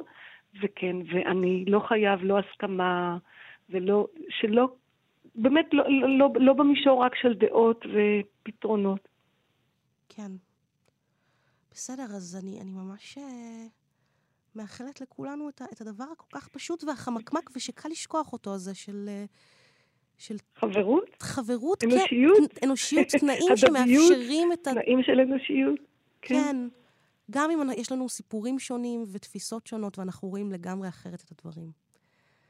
[0.64, 3.18] וכן, ואני לא חייב לא הסכמה,
[3.70, 4.76] ולא, שלא,
[5.36, 9.08] באמת לא, לא, לא, לא במישור רק של דעות ופתרונות.
[10.10, 10.32] כן.
[11.72, 13.66] בסדר, אז אני, אני ממש, אה,
[14.56, 19.06] מאחלת לכולנו את, את הדבר הכל כך פשוט והחמקמק ושקל לשכוח אותו הזה של...
[19.10, 19.26] אה,
[20.18, 21.16] של חברות?
[21.20, 22.38] חברות, אנושיות?
[22.38, 24.72] כן, אנושיות, תנאים שמאפשרים את ה...
[24.72, 25.80] תנאים של אנושיות.
[26.22, 26.36] כן.
[26.36, 26.68] כן.
[27.32, 31.72] גם אם יש לנו סיפורים שונים ותפיסות שונות, ואנחנו רואים לגמרי אחרת את הדברים.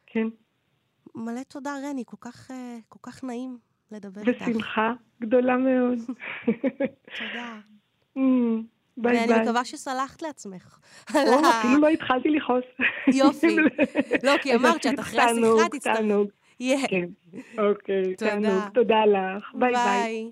[0.05, 0.27] כן.
[1.15, 3.57] מלא תודה, רני, כל כך, אה, כל כך נעים
[3.91, 4.41] לדבר איתך.
[4.41, 5.97] בשמחה גדולה מאוד.
[7.19, 7.59] תודה.
[8.17, 8.19] Mm,
[8.97, 9.27] ביי ביי.
[9.29, 10.79] ואני מקווה שסלחת לעצמך.
[11.15, 11.19] או,
[11.59, 12.63] אפילו לא התחלתי לכעוס.
[13.13, 13.55] יופי.
[14.25, 15.95] לא, כי אמרת שאת אחרי השיחה תצטרך...
[15.97, 16.27] תענוג,
[16.59, 16.87] תענוג.
[16.89, 17.09] כן.
[17.57, 18.63] אוקיי, תענוג.
[18.73, 19.51] תודה לך.
[19.53, 20.31] ביי ביי.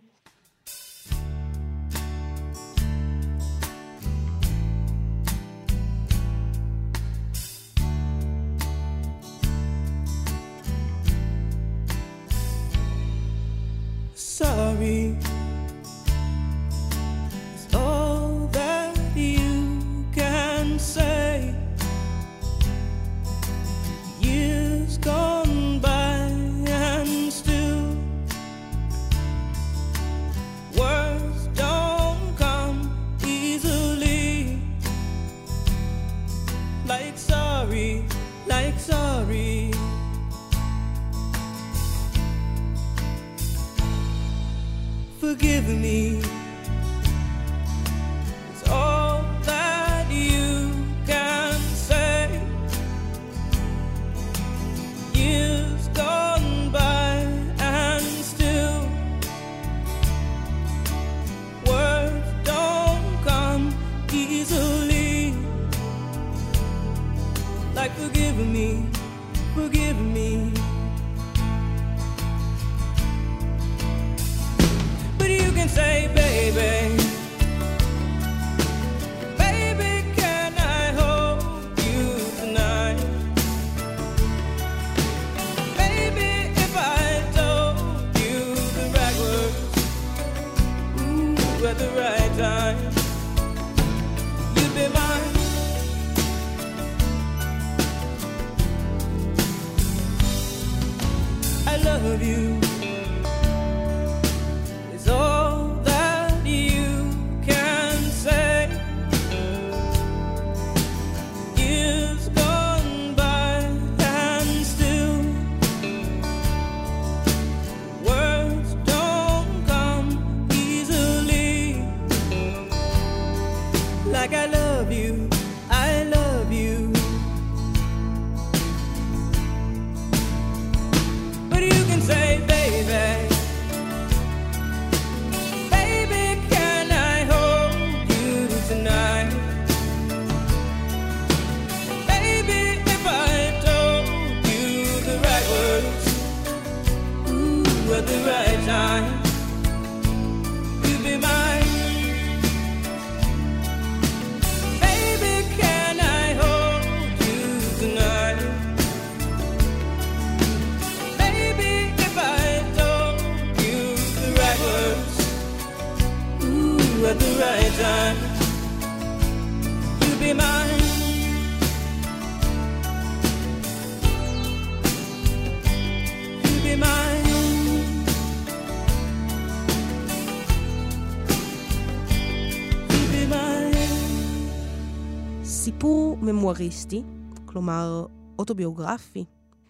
[186.31, 187.03] ממואריסטי,
[187.45, 188.05] כלומר
[188.39, 189.25] אוטוביוגרפי,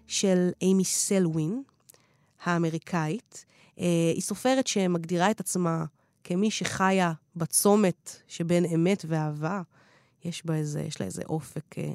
[0.08, 1.64] של אימי סלווין,
[2.44, 3.46] האמריקאית.
[3.80, 5.86] אה, היא סופרת שמגדירה את עצמה
[6.24, 9.62] כמי שחיה בצומת שבין אמת ואהבה.
[10.26, 11.94] יש בה איזה, יש לה איזה אופק אה,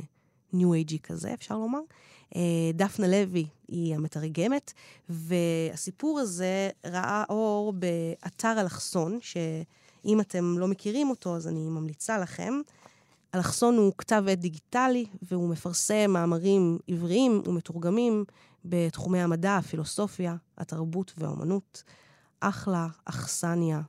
[0.55, 1.81] אייג'י כזה, אפשר לומר.
[2.37, 2.41] אה,
[2.75, 4.73] דפנה לוי היא המתרגמת,
[5.09, 12.55] והסיפור הזה ראה אור באתר אלכסון, שאם אתם לא מכירים אותו, אז אני ממליצה לכם.
[13.35, 18.25] אלכסון הוא כתב עת דיגיטלי, והוא מפרסם מאמרים עבריים ומתורגמים
[18.65, 21.83] בתחומי המדע, הפילוסופיה, התרבות והאומנות.
[22.41, 23.81] אחלה אכסניה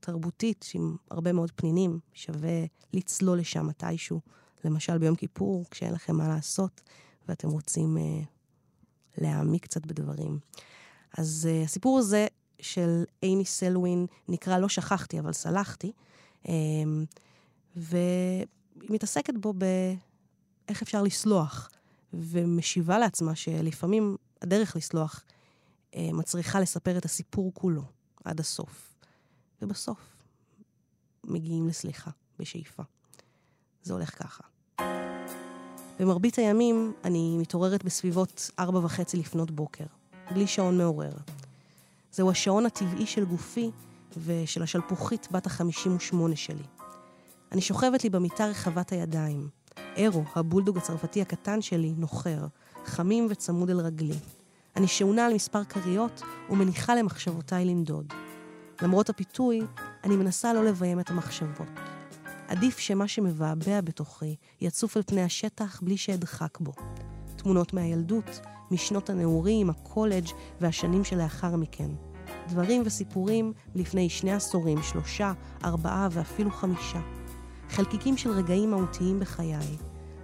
[0.00, 4.20] תרבותית עם הרבה מאוד פנינים, שווה לצלול לשם מתישהו.
[4.64, 6.80] למשל ביום כיפור, כשאין לכם מה לעשות
[7.28, 8.22] ואתם רוצים אה,
[9.18, 10.38] להעמיק קצת בדברים.
[11.18, 12.26] אז אה, הסיפור הזה
[12.60, 15.92] של אימי סלווין נקרא לא שכחתי, אבל סלחתי.
[16.48, 16.54] אה,
[17.76, 17.96] ו...
[18.80, 21.70] היא מתעסקת בו באיך אפשר לסלוח,
[22.12, 25.24] ומשיבה לעצמה שלפעמים הדרך לסלוח
[25.94, 27.82] אה, מצריכה לספר את הסיפור כולו
[28.24, 28.94] עד הסוף.
[29.62, 30.16] ובסוף
[31.24, 32.82] מגיעים לסליחה בשאיפה.
[33.82, 34.42] זה הולך ככה.
[35.98, 39.84] במרבית הימים אני מתעוררת בסביבות ארבע וחצי לפנות בוקר,
[40.30, 41.12] בלי שעון מעורר.
[42.12, 43.70] זהו השעון הטבעי של גופי
[44.16, 46.75] ושל השלפוחית בת החמישים ושמונה שלי.
[47.52, 49.48] אני שוכבת לי במיטה רחבת הידיים.
[49.96, 52.46] אירו, הבולדוג הצרפתי הקטן שלי, נוחר,
[52.84, 54.14] חמים וצמוד אל רגלי.
[54.76, 58.12] אני שעונה על מספר כריות ומניחה למחשבותיי לנדוד.
[58.82, 59.60] למרות הפיתוי,
[60.04, 61.68] אני מנסה לא לביים את המחשבות.
[62.48, 66.72] עדיף שמה שמבעבע בתוכי יצוף על פני השטח בלי שאדחק בו.
[67.36, 70.26] תמונות מהילדות, משנות הנעורים, הקולג'
[70.60, 71.90] והשנים שלאחר מכן.
[72.48, 75.32] דברים וסיפורים לפני שני עשורים, שלושה,
[75.64, 77.00] ארבעה ואפילו חמישה.
[77.76, 79.76] חלקיקים של רגעים מהותיים בחיי.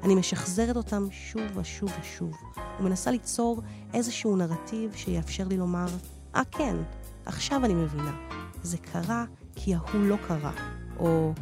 [0.03, 2.33] אני משחזרת אותם שוב ושוב ושוב,
[2.81, 3.63] ומנסה ליצור
[3.95, 5.87] איזשהו נרטיב שיאפשר לי לומר,
[6.35, 6.77] אה ah, כן,
[7.27, 8.17] עכשיו אני מבינה.
[8.63, 9.25] זה קרה
[9.57, 10.53] כי ההוא לא קרה,
[10.99, 11.33] או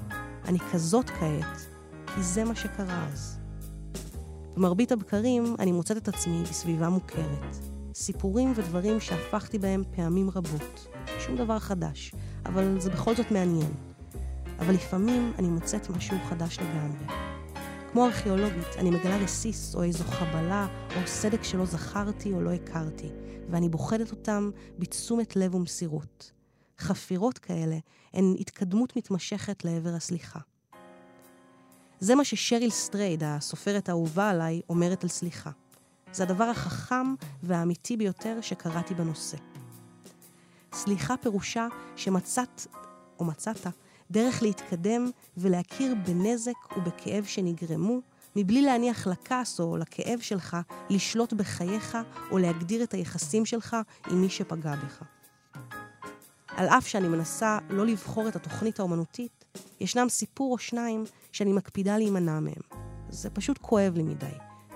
[0.44, 1.66] אני כזאת כעת,
[2.14, 3.38] כי זה מה שקרה אז.
[4.56, 7.56] במרבית הבקרים אני מוצאת את עצמי בסביבה מוכרת.
[7.94, 10.88] סיפורים ודברים שהפכתי בהם פעמים רבות.
[11.18, 12.14] שום דבר חדש,
[12.46, 13.89] אבל זה בכל זאת מעניין.
[14.60, 17.06] אבל לפעמים אני מוצאת משהו חדש לגמרי.
[17.92, 23.08] כמו ארכיאולוגית, אני מגלה רסיס או איזו חבלה או סדק שלא זכרתי או לא הכרתי,
[23.50, 26.32] ואני בוחדת אותם בתשומת לב ומסירות.
[26.78, 27.78] חפירות כאלה
[28.12, 30.38] הן התקדמות מתמשכת לעבר הסליחה.
[32.00, 35.50] זה מה ששריל סטרייד, הסופרת האהובה עליי, אומרת על סליחה.
[36.12, 39.36] זה הדבר החכם והאמיתי ביותר שקראתי בנושא.
[40.72, 42.66] סליחה פירושה שמצאת,
[43.18, 43.66] או מצאת,
[44.10, 48.00] דרך להתקדם ולהכיר בנזק ובכאב שנגרמו,
[48.36, 50.56] מבלי להניח לכעס או לכאב שלך
[50.90, 51.98] לשלוט בחייך
[52.30, 53.76] או להגדיר את היחסים שלך
[54.10, 55.02] עם מי שפגע בך.
[56.48, 59.44] על אף שאני מנסה לא לבחור את התוכנית האומנותית,
[59.80, 62.62] ישנם סיפור או שניים שאני מקפידה להימנע מהם.
[63.08, 64.26] זה פשוט כואב לי מדי,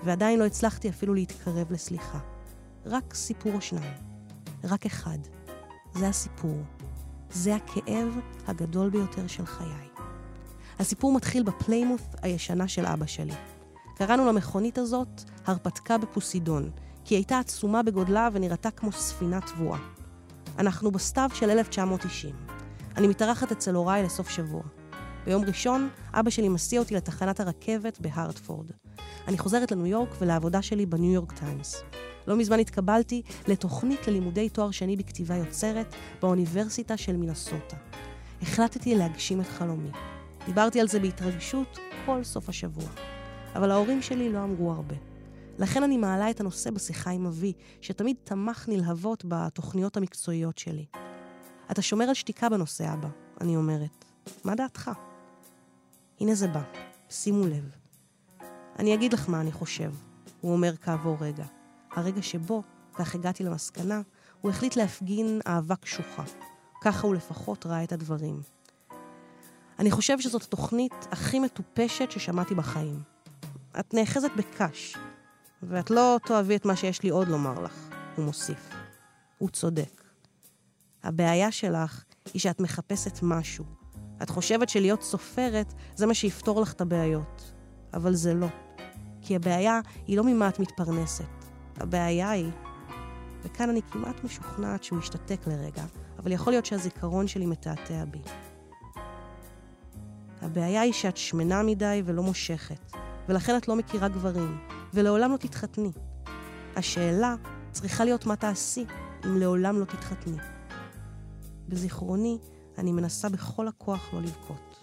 [0.03, 2.19] ועדיין לא הצלחתי אפילו להתקרב לסליחה.
[2.85, 3.93] רק סיפור או שניים.
[4.63, 5.17] רק אחד.
[5.93, 6.63] זה הסיפור.
[7.31, 9.87] זה הכאב הגדול ביותר של חיי.
[10.79, 13.33] הסיפור מתחיל בפליימות הישנה של אבא שלי.
[13.95, 16.69] קראנו למכונית הזאת הרפתקה בפוסידון,
[17.05, 19.79] כי היא הייתה עצומה בגודלה ונראתה כמו ספינה טבועה.
[20.59, 22.35] אנחנו בסתיו של 1990.
[22.97, 24.63] אני מתארחת אצל הוריי לסוף שבוע.
[25.25, 28.71] ביום ראשון, אבא שלי מסיע אותי לתחנת הרכבת בהרטפורד.
[29.27, 31.83] אני חוזרת לניו יורק ולעבודה שלי בניו יורק טיימס.
[32.27, 37.77] לא מזמן התקבלתי לתוכנית ללימודי תואר שני בכתיבה יוצרת באוניברסיטה של מינסוטה.
[38.41, 39.89] החלטתי להגשים את חלומי.
[40.45, 42.89] דיברתי על זה בהתרגשות כל סוף השבוע.
[43.55, 44.95] אבל ההורים שלי לא אמרו הרבה.
[45.59, 50.85] לכן אני מעלה את הנושא בשיחה עם אבי, שתמיד תמך נלהבות בתוכניות המקצועיות שלי.
[51.71, 53.09] אתה שומר על שתיקה בנושא, אבא,
[53.41, 54.05] אני אומרת.
[54.43, 54.91] מה דעתך?
[56.19, 56.61] הנה זה בא,
[57.09, 57.75] שימו לב.
[58.79, 59.91] אני אגיד לך מה אני חושב,
[60.41, 61.45] הוא אומר כעבור רגע.
[61.91, 64.01] הרגע שבו, כך הגעתי למסקנה,
[64.41, 66.23] הוא החליט להפגין אהבה קשוחה.
[66.81, 68.41] ככה הוא לפחות ראה את הדברים.
[69.79, 73.01] אני חושב שזאת התוכנית הכי מטופשת ששמעתי בחיים.
[73.79, 74.97] את נאחזת בקש,
[75.63, 78.69] ואת לא תאהבי את מה שיש לי עוד לומר לך, הוא מוסיף.
[79.37, 80.03] הוא צודק.
[81.03, 83.74] הבעיה שלך היא שאת מחפשת משהו.
[84.23, 87.51] את חושבת שלהיות סופרת זה מה שיפתור לך את הבעיות.
[87.95, 88.47] אבל זה לא.
[89.21, 91.25] כי הבעיה היא לא ממה את מתפרנסת.
[91.77, 92.51] הבעיה היא,
[93.43, 95.83] וכאן אני כמעט משוכנעת שהוא ישתתק לרגע,
[96.19, 98.21] אבל יכול להיות שהזיכרון שלי מתעתע בי.
[100.41, 102.91] הבעיה היא שאת שמנה מדי ולא מושכת,
[103.29, 104.57] ולכן את לא מכירה גברים,
[104.93, 105.91] ולעולם לא תתחתני.
[106.75, 107.35] השאלה
[107.71, 108.85] צריכה להיות מה תעשי
[109.25, 110.37] אם לעולם לא תתחתני.
[111.69, 112.37] בזיכרוני,
[112.77, 114.79] אני מנסה בכל הכוח לא לבכות.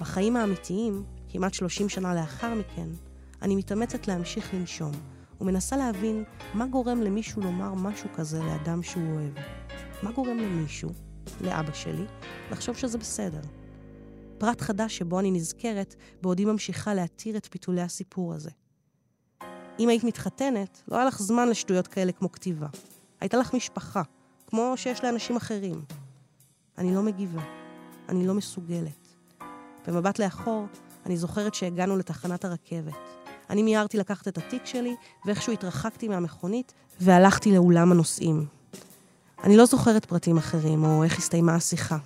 [0.00, 2.88] בחיים האמיתיים, כמעט 30 שנה לאחר מכן,
[3.42, 4.92] אני מתאמצת להמשיך לנשום,
[5.40, 9.34] ומנסה להבין מה גורם למישהו לומר משהו כזה לאדם שהוא אוהב.
[10.02, 10.90] מה גורם למישהו,
[11.40, 12.04] לאבא שלי,
[12.50, 13.40] לחשוב שזה בסדר.
[14.38, 18.50] פרט חדש שבו אני נזכרת בעודי ממשיכה להתיר את פיתולי הסיפור הזה.
[19.78, 22.66] אם היית מתחתנת, לא היה לך זמן לשטויות כאלה כמו כתיבה.
[23.20, 24.02] הייתה לך משפחה,
[24.46, 25.84] כמו שיש לאנשים אחרים.
[26.78, 27.42] אני לא מגיבה.
[28.08, 29.08] אני לא מסוגלת.
[29.86, 30.66] במבט לאחור,
[31.06, 32.94] אני זוכרת שהגענו לתחנת הרכבת.
[33.50, 34.94] אני מיהרתי לקחת את התיק שלי,
[35.26, 38.46] ואיכשהו התרחקתי מהמכונית, והלכתי לאולם הנוסעים.
[39.44, 41.98] אני לא זוכרת פרטים אחרים, או איך הסתיימה השיחה.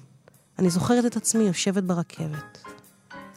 [0.59, 2.63] אני זוכרת את עצמי יושבת ברכבת.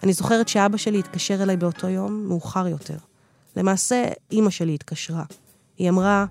[0.04, 2.98] אני זוכרת שאבא שלי התקשר אליי באותו יום, מאוחר יותר.
[3.56, 5.24] למעשה, אימא שלי התקשרה.
[5.78, 6.26] היא אמרה,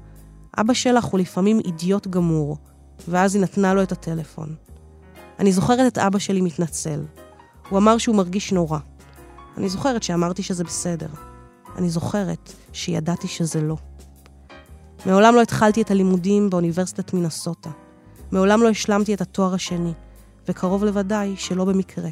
[0.59, 2.57] אבא שלך הוא לפעמים אידיוט גמור,
[3.09, 4.55] ואז היא נתנה לו את הטלפון.
[5.39, 7.01] אני זוכרת את אבא שלי מתנצל.
[7.69, 8.79] הוא אמר שהוא מרגיש נורא.
[9.57, 11.09] אני זוכרת שאמרתי שזה בסדר.
[11.77, 13.77] אני זוכרת שידעתי שזה לא.
[15.07, 17.71] מעולם לא התחלתי את הלימודים באוניברסיטת מינסוטה.
[18.33, 19.93] מעולם לא השלמתי את התואר השני,
[20.49, 22.09] וקרוב לוודאי שלא במקרה.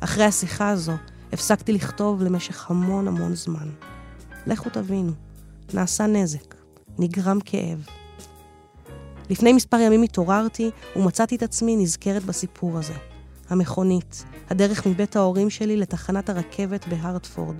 [0.00, 0.92] אחרי השיחה הזו,
[1.32, 3.68] הפסקתי לכתוב למשך המון המון זמן.
[4.46, 5.12] לכו תבינו,
[5.74, 6.54] נעשה נזק,
[6.98, 7.86] נגרם כאב.
[9.32, 12.94] לפני מספר ימים התעוררתי ומצאתי את עצמי נזכרת בסיפור הזה.
[13.48, 17.56] המכונית, הדרך מבית ההורים שלי לתחנת הרכבת בהרטפורד,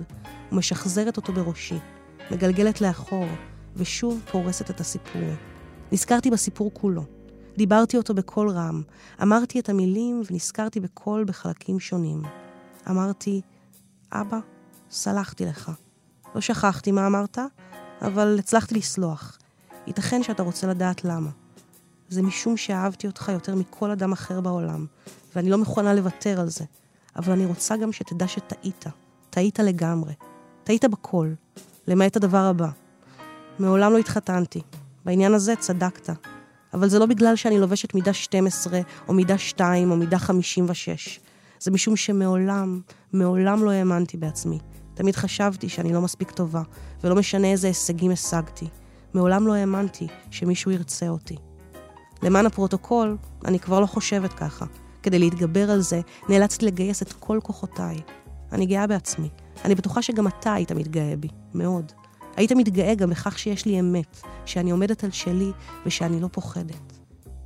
[0.51, 1.77] ומשחזרת אותו בראשי,
[2.31, 3.25] מגלגלת לאחור,
[3.75, 5.21] ושוב פורסת את הסיפור.
[5.91, 7.03] נזכרתי בסיפור כולו.
[7.57, 8.81] דיברתי אותו בקול רם,
[9.21, 12.21] אמרתי את המילים ונזכרתי בקול בחלקים שונים.
[12.89, 13.41] אמרתי,
[14.11, 14.39] אבא,
[14.91, 15.71] סלחתי לך.
[16.35, 17.37] לא שכחתי מה אמרת,
[18.01, 19.37] אבל הצלחתי לסלוח.
[19.87, 21.29] ייתכן שאתה רוצה לדעת למה.
[22.13, 24.85] זה משום שאהבתי אותך יותר מכל אדם אחר בעולם,
[25.35, 26.65] ואני לא מוכנה לוותר על זה.
[27.15, 28.85] אבל אני רוצה גם שתדע שטעית.
[29.29, 30.13] טעית לגמרי.
[30.63, 31.29] טעית בכל,
[31.87, 32.69] למעט הדבר הבא.
[33.59, 34.61] מעולם לא התחתנתי.
[35.05, 36.09] בעניין הזה צדקת.
[36.73, 41.19] אבל זה לא בגלל שאני לובשת מידה 12, או מידה 2, או מידה 56.
[41.59, 42.81] זה משום שמעולם,
[43.13, 44.59] מעולם לא האמנתי בעצמי.
[44.93, 46.61] תמיד חשבתי שאני לא מספיק טובה,
[47.03, 48.67] ולא משנה איזה הישגים השגתי.
[49.13, 51.35] מעולם לא האמנתי שמישהו ירצה אותי.
[52.23, 54.65] למען הפרוטוקול, אני כבר לא חושבת ככה.
[55.03, 58.01] כדי להתגבר על זה, נאלצתי לגייס את כל כוחותיי.
[58.51, 59.29] אני גאה בעצמי.
[59.65, 61.91] אני בטוחה שגם אתה היית מתגאה בי, מאוד.
[62.35, 65.51] היית מתגאה גם בכך שיש לי אמת, שאני עומדת על שלי
[65.85, 66.99] ושאני לא פוחדת.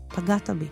[0.08, 0.68] פגעת בי.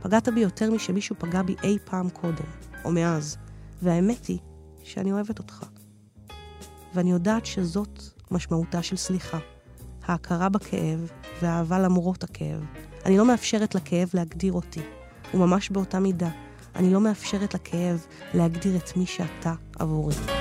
[0.00, 2.48] פגעת בי יותר משמישהו פגע בי אי פעם קודם,
[2.84, 3.36] או מאז.
[3.82, 4.38] והאמת היא
[4.82, 5.64] שאני אוהבת אותך.
[6.94, 9.38] ואני יודעת שזאת משמעותה של סליחה.
[10.04, 11.10] ההכרה בכאב
[11.42, 12.87] והאהבה למרות הכאב.
[13.06, 14.80] אני לא מאפשרת לכאב להגדיר אותי,
[15.34, 16.28] וממש באותה מידה,
[16.76, 20.37] אני לא מאפשרת לכאב להגדיר את מי שאתה עבורי.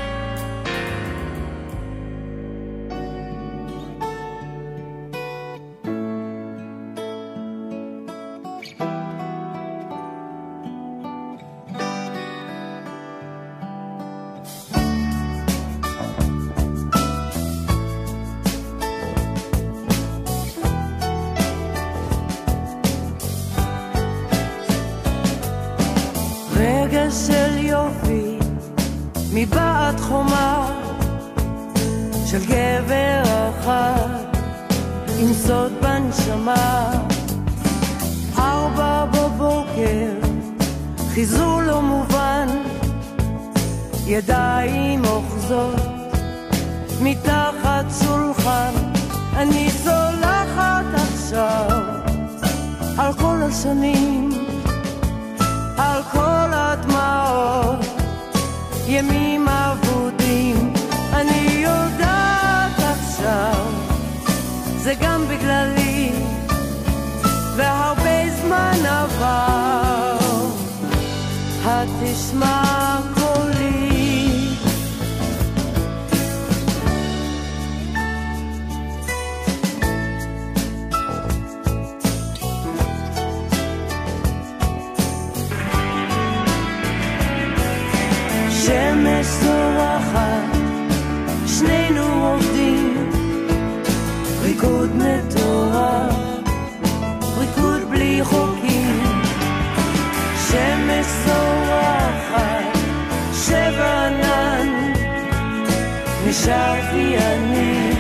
[106.48, 107.92] נשארתי אני,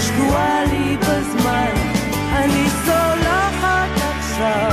[0.00, 1.74] שקועה לי בזמן,
[2.32, 4.70] אני סולחת עכשיו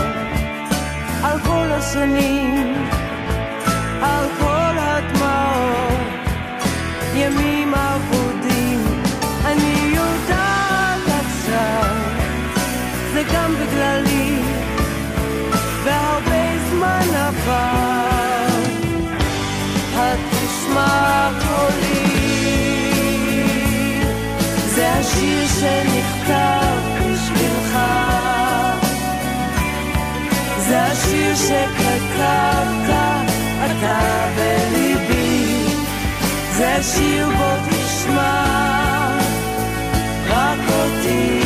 [1.24, 2.33] על כל השנים,
[26.34, 27.78] שנכתב בשבילך.
[30.58, 32.90] זה השיר שכתבת
[33.66, 35.66] אתה בליבי.
[36.52, 38.44] זה השיר בו תשמע
[40.30, 41.43] רק אותי.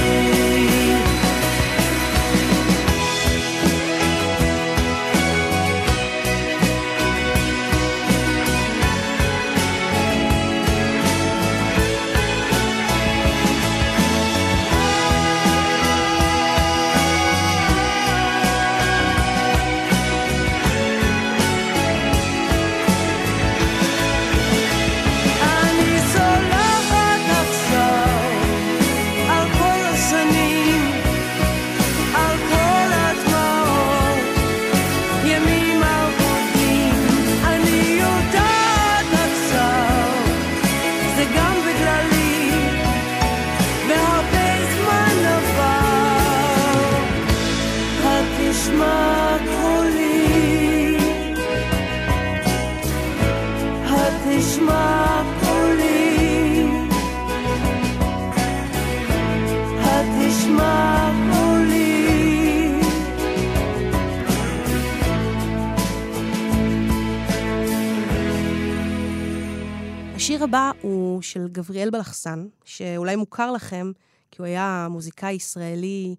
[71.31, 73.91] של גבריאל בלחסן, שאולי מוכר לכם,
[74.31, 76.15] כי הוא היה מוזיקאי ישראלי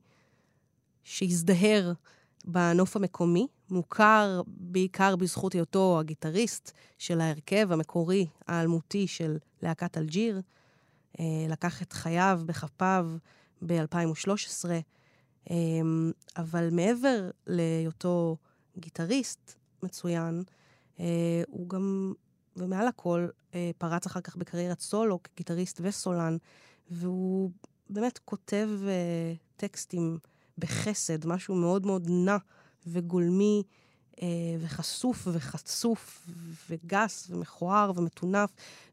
[1.05, 1.93] שהזדהר
[2.45, 10.41] בנוף המקומי, מוכר בעיקר בזכות היותו הגיטריסט של ההרכב המקורי האלמותי של להקת אלג'יר.
[11.21, 13.11] אה, לקח את חייו בכפיו
[13.67, 14.71] ב-2013,
[15.51, 15.57] אה,
[16.37, 18.37] אבל מעבר להיותו
[18.79, 20.43] גיטריסט מצוין,
[21.01, 22.13] אה, הוא גם,
[22.59, 23.29] ומעל הכל,
[23.79, 26.37] פרץ אחר כך בקריירת סולו כגיטריסט וסולן,
[26.91, 27.51] והוא
[27.91, 28.69] באמת כותב
[29.57, 30.19] טקסטים
[30.59, 32.37] בחסד, משהו מאוד מאוד נע
[32.87, 33.63] וגולמי
[34.23, 34.27] אה,
[34.61, 36.27] וחשוף וחצוף
[36.71, 38.51] וגס ומכוער ומטונף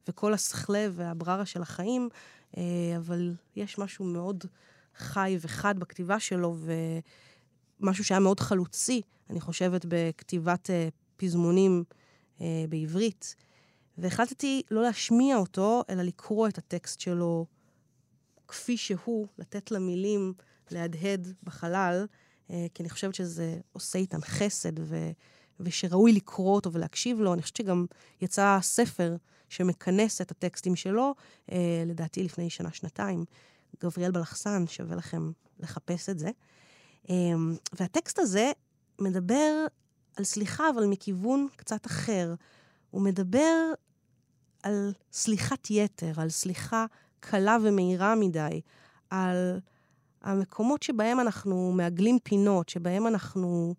[0.08, 2.10] וכל הסכלה והבררה של החיים,
[2.58, 2.64] אה,
[2.98, 4.44] אבל יש משהו מאוד
[4.98, 6.56] חי וחד בכתיבה שלו
[7.82, 11.84] ומשהו שהיה מאוד חלוצי, אני חושבת, בכתיבת אה, פזמונים
[12.42, 13.36] אה, בעברית.
[13.98, 17.46] והחלטתי לא להשמיע אותו, אלא לקרוא את הטקסט שלו
[18.48, 20.34] כפי שהוא, לתת למילים
[20.72, 22.06] להדהד בחלל,
[22.50, 25.12] אה, כי אני חושבת שזה עושה איתן חסד, ו,
[25.60, 27.34] ושראוי לקרוא אותו ולהקשיב לו.
[27.34, 27.86] אני חושבת שגם
[28.22, 29.16] יצא ספר
[29.50, 31.14] שמכנס את הטקסטים שלו,
[31.52, 33.26] אה, לדעתי לפני שנה-שנתיים.
[33.84, 36.30] גבריאל בלחסן, שווה לכם לחפש את זה.
[37.10, 37.16] אה,
[37.80, 38.52] והטקסט הזה
[39.02, 39.66] מדבר
[40.16, 42.34] על סליחה, אבל מכיוון קצת אחר.
[42.92, 43.72] הוא מדבר
[44.66, 46.86] על סליחת יתר, על סליחה
[47.20, 48.62] קלה ומהירה מדי,
[49.10, 49.60] על
[50.22, 53.76] המקומות שבהם אנחנו מעגלים פינות, שבהם אנחנו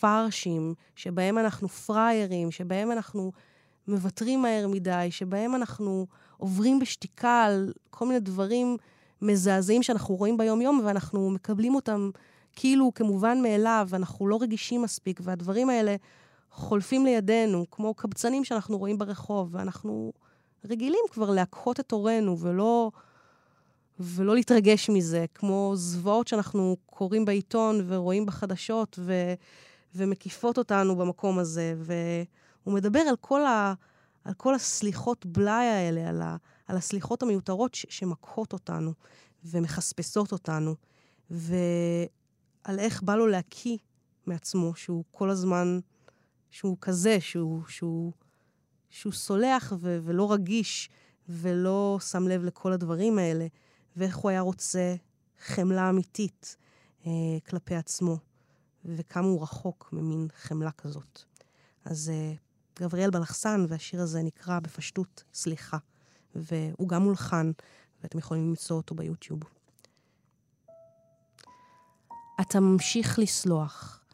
[0.00, 3.32] פרשים, שבהם אנחנו פראיירים, שבהם אנחנו
[3.88, 6.06] מוותרים מהר מדי, שבהם אנחנו
[6.36, 8.76] עוברים בשתיקה על כל מיני דברים
[9.22, 12.10] מזעזעים שאנחנו רואים ביום-יום, ואנחנו מקבלים אותם
[12.52, 15.96] כאילו כמובן מאליו, ואנחנו לא רגישים מספיק, והדברים האלה
[16.56, 20.12] חולפים לידינו, כמו קבצנים שאנחנו רואים ברחוב, ואנחנו
[20.64, 22.90] רגילים כבר להקהות את עורנו ולא...
[24.00, 29.12] ולא להתרגש מזה, כמו זוועות שאנחנו קוראים בעיתון ורואים בחדשות ו,
[29.94, 31.74] ומקיפות אותנו במקום הזה.
[31.78, 33.74] והוא מדבר על כל, ה,
[34.24, 36.36] על כל הסליחות בלאי האלה, על, ה,
[36.66, 38.92] על הסליחות המיותרות ש, שמקהות אותנו
[39.44, 40.74] ומחספסות אותנו,
[41.30, 43.76] ועל איך בא לו להקיא
[44.26, 45.80] מעצמו, שהוא כל הזמן,
[46.50, 48.12] שהוא כזה, שהוא, שהוא,
[48.90, 50.90] שהוא סולח ו, ולא רגיש
[51.28, 53.46] ולא שם לב לכל הדברים האלה.
[53.96, 54.94] ואיך הוא היה רוצה
[55.38, 56.56] חמלה אמיתית
[57.06, 57.10] אה,
[57.48, 58.18] כלפי עצמו,
[58.84, 61.22] וכמה הוא רחוק ממין חמלה כזאת.
[61.84, 62.34] אז אה,
[62.78, 65.78] גבריאל בלחסן, והשיר הזה נקרא בפשטות סליחה,
[66.34, 67.50] והוא גם מולחן,
[68.02, 69.40] ואתם יכולים למצוא אותו ביוטיוב.
[72.40, 74.05] אתה ממשיך לסלוח.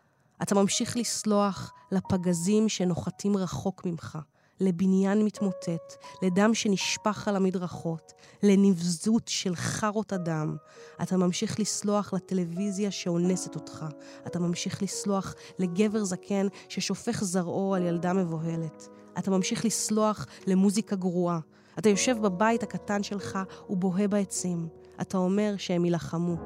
[0.42, 4.18] אתה ממשיך לסלוח לפגזים שנוחתים רחוק ממך.
[4.60, 8.12] לבניין מתמוטט, לדם שנשפך על המדרכות,
[8.42, 10.56] לנבזות של חרות אדם.
[11.02, 13.86] אתה ממשיך לסלוח לטלוויזיה שאונסת אותך.
[14.26, 18.88] אתה ממשיך לסלוח לגבר זקן ששופך זרעו על ילדה מבוהלת.
[19.18, 21.38] אתה ממשיך לסלוח למוזיקה גרועה.
[21.78, 23.38] אתה יושב בבית הקטן שלך
[23.70, 24.68] ובוהה בעצים.
[25.00, 26.36] אתה אומר שהם יילחמו.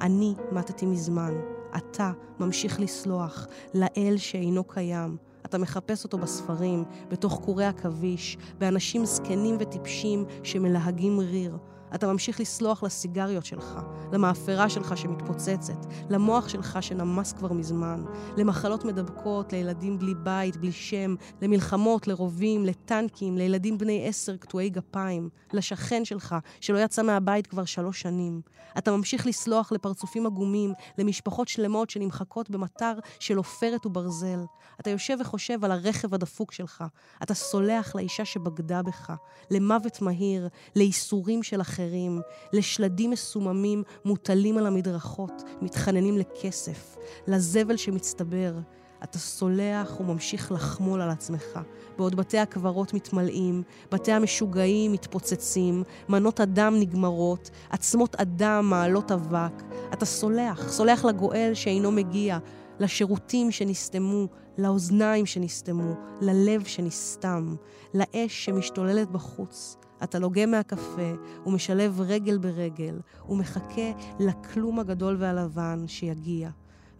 [0.00, 1.57] אני מתתי מזמן.
[1.76, 5.16] אתה ממשיך לסלוח לאל שאינו קיים.
[5.46, 11.58] אתה מחפש אותו בספרים, בתוך קורי עכביש, באנשים זקנים וטיפשים שמלהגים ריר.
[11.94, 13.78] אתה ממשיך לסלוח לסיגריות שלך,
[14.12, 18.04] למאפרה שלך שמתפוצצת, למוח שלך שנמס כבר מזמן,
[18.36, 25.28] למחלות מדבקות, לילדים בלי בית, בלי שם, למלחמות, לרובים, לטנקים, לילדים בני עשר קטועי גפיים,
[25.52, 28.40] לשכן שלך שלא יצא מהבית כבר שלוש שנים.
[28.78, 34.44] אתה ממשיך לסלוח לפרצופים עגומים, למשפחות שלמות שנמחקות במטר של עופרת וברזל.
[34.80, 36.84] אתה יושב וחושב על הרכב הדפוק שלך.
[37.22, 39.12] אתה סולח לאישה שבגדה בך,
[39.50, 41.77] למוות מהיר, לייסורים של אחרים.
[41.78, 42.20] אחרים,
[42.52, 48.54] לשלדים מסוממים מוטלים על המדרכות, מתחננים לכסף, לזבל שמצטבר.
[49.02, 51.60] אתה סולח וממשיך לחמול על עצמך,
[51.98, 53.62] בעוד בתי הקברות מתמלאים,
[53.92, 59.62] בתי המשוגעים מתפוצצים, מנות אדם נגמרות, עצמות אדם מעלות אבק.
[59.92, 62.38] אתה סולח, סולח לגואל שאינו מגיע,
[62.80, 64.26] לשירותים שנסתמו,
[64.58, 67.54] לאוזניים שנסתמו, ללב שנסתם,
[67.94, 71.12] לאש שמשתוללת בחוץ, אתה לוגם מהקפה
[71.46, 76.50] ומשלב רגל ברגל ומחכה לכלום הגדול והלבן שיגיע.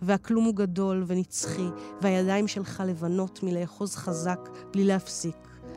[0.03, 1.69] והכלום הוא גדול ונצחי,
[2.03, 4.41] והידיים שלך לבנות מלאחוז חזק
[4.73, 5.37] בלי להפסיק.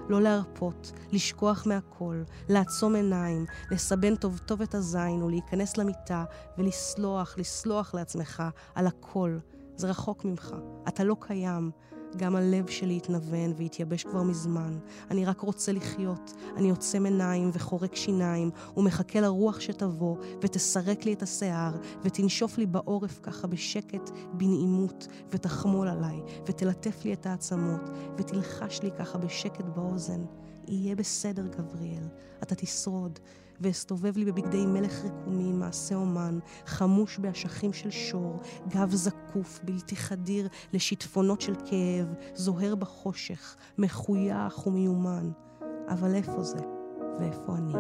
[0.10, 6.24] לא להרפות, לשכוח מהכל, לעצום עיניים, לסבן טוב טוב את הזין ולהיכנס למיטה
[6.58, 8.44] ולסלוח, לסלוח לעצמך
[8.76, 9.38] על הכל.
[9.76, 10.56] זה רחוק ממך,
[10.88, 11.72] אתה לא קיים.
[12.16, 14.80] גם הלב שלי התנוון והתייבש כבר מזמן.
[15.12, 16.34] אני רק רוצה לחיות.
[16.58, 23.20] אני עוצם עיניים וחורק שיניים, ומחכה לרוח שתבוא, ותסרק לי את השיער, ותנשוף לי בעורף
[23.24, 27.82] ככה בשקט, בנעימות, ותחמול עליי, ותלטף לי את העצמות,
[28.18, 30.26] ותלחש לי ככה בשקט באוזן.
[30.68, 32.08] יהיה בסדר, גבריאל,
[32.44, 33.20] אתה תשרוד.
[33.62, 40.48] ואסתובב לי בבגדי מלך רקומים, מעשה אומן, חמוש באשכים של שור, גב זקוף, בלתי חדיר,
[40.74, 45.32] לשיטפונות של כאב, זוהר בחושך, מחוייך ומיומן.
[45.88, 46.60] אבל איפה זה?
[47.20, 47.74] ואיפה אני?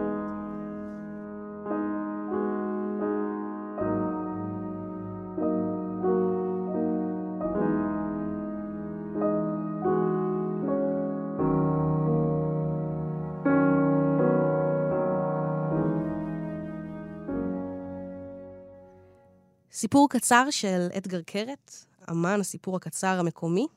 [19.81, 23.67] סיפור קצר של אדגר קרת, אמן הסיפור הקצר המקומי.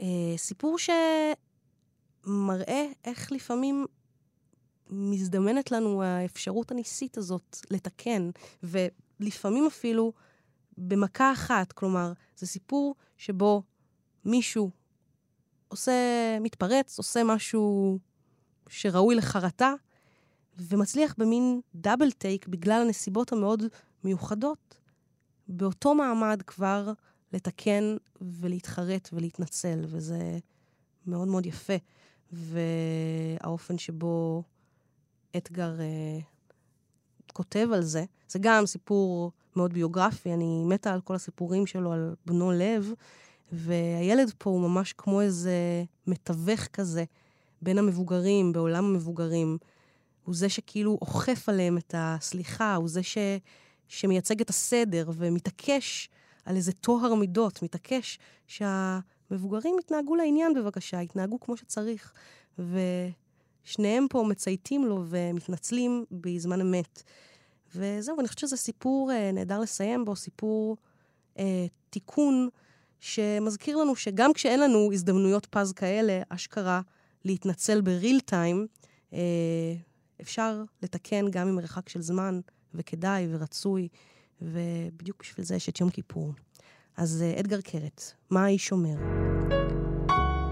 [0.00, 0.06] אה,
[0.36, 0.76] סיפור
[2.24, 3.86] שמראה איך לפעמים
[4.90, 8.30] מזדמנת לנו האפשרות הניסית הזאת לתקן,
[8.62, 10.12] ולפעמים אפילו
[10.78, 11.72] במכה אחת.
[11.72, 13.62] כלומר, זה סיפור שבו
[14.24, 14.70] מישהו
[15.68, 15.92] עושה,
[16.40, 17.98] מתפרץ, עושה משהו
[18.68, 19.74] שראוי לחרטה,
[20.58, 23.62] ומצליח במין דאבל טייק בגלל הנסיבות המאוד
[24.04, 24.79] מיוחדות,
[25.50, 26.92] באותו מעמד כבר
[27.32, 30.38] לתקן ולהתחרט ולהתנצל, וזה
[31.06, 31.76] מאוד מאוד יפה.
[32.32, 34.42] והאופן שבו
[35.36, 36.18] אתגר אה,
[37.32, 42.14] כותב על זה, זה גם סיפור מאוד ביוגרפי, אני מתה על כל הסיפורים שלו, על
[42.26, 42.92] בנו לב,
[43.52, 47.04] והילד פה הוא ממש כמו איזה מתווך כזה
[47.62, 49.58] בין המבוגרים, בעולם המבוגרים.
[50.24, 53.18] הוא זה שכאילו אוכף עליהם את הסליחה, הוא זה ש...
[53.90, 56.08] שמייצג את הסדר ומתעקש
[56.44, 62.12] על איזה טוהר מידות, מתעקש שהמבוגרים יתנהגו לעניין בבקשה, יתנהגו כמו שצריך.
[62.58, 67.02] ושניהם פה מצייתים לו ומתנצלים בזמן אמת.
[67.74, 70.76] וזהו, אני חושבת שזה סיפור אה, נהדר לסיים בו, סיפור
[71.38, 72.48] אה, תיקון
[73.00, 76.80] שמזכיר לנו שגם כשאין לנו הזדמנויות פז כאלה, אשכרה
[77.24, 78.66] להתנצל בריל טיים,
[79.12, 79.74] אה,
[80.20, 82.40] אפשר לתקן גם עם מרחק של זמן.
[82.74, 83.88] וכדאי ורצוי,
[84.42, 86.32] ובדיוק בשביל זה יש את יום כיפור.
[86.96, 88.94] אז אה, אדגר קרת, מה האיש אומר?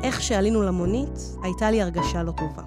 [0.03, 2.62] איך שעלינו למונית, הייתה לי הרגשה לא טובה.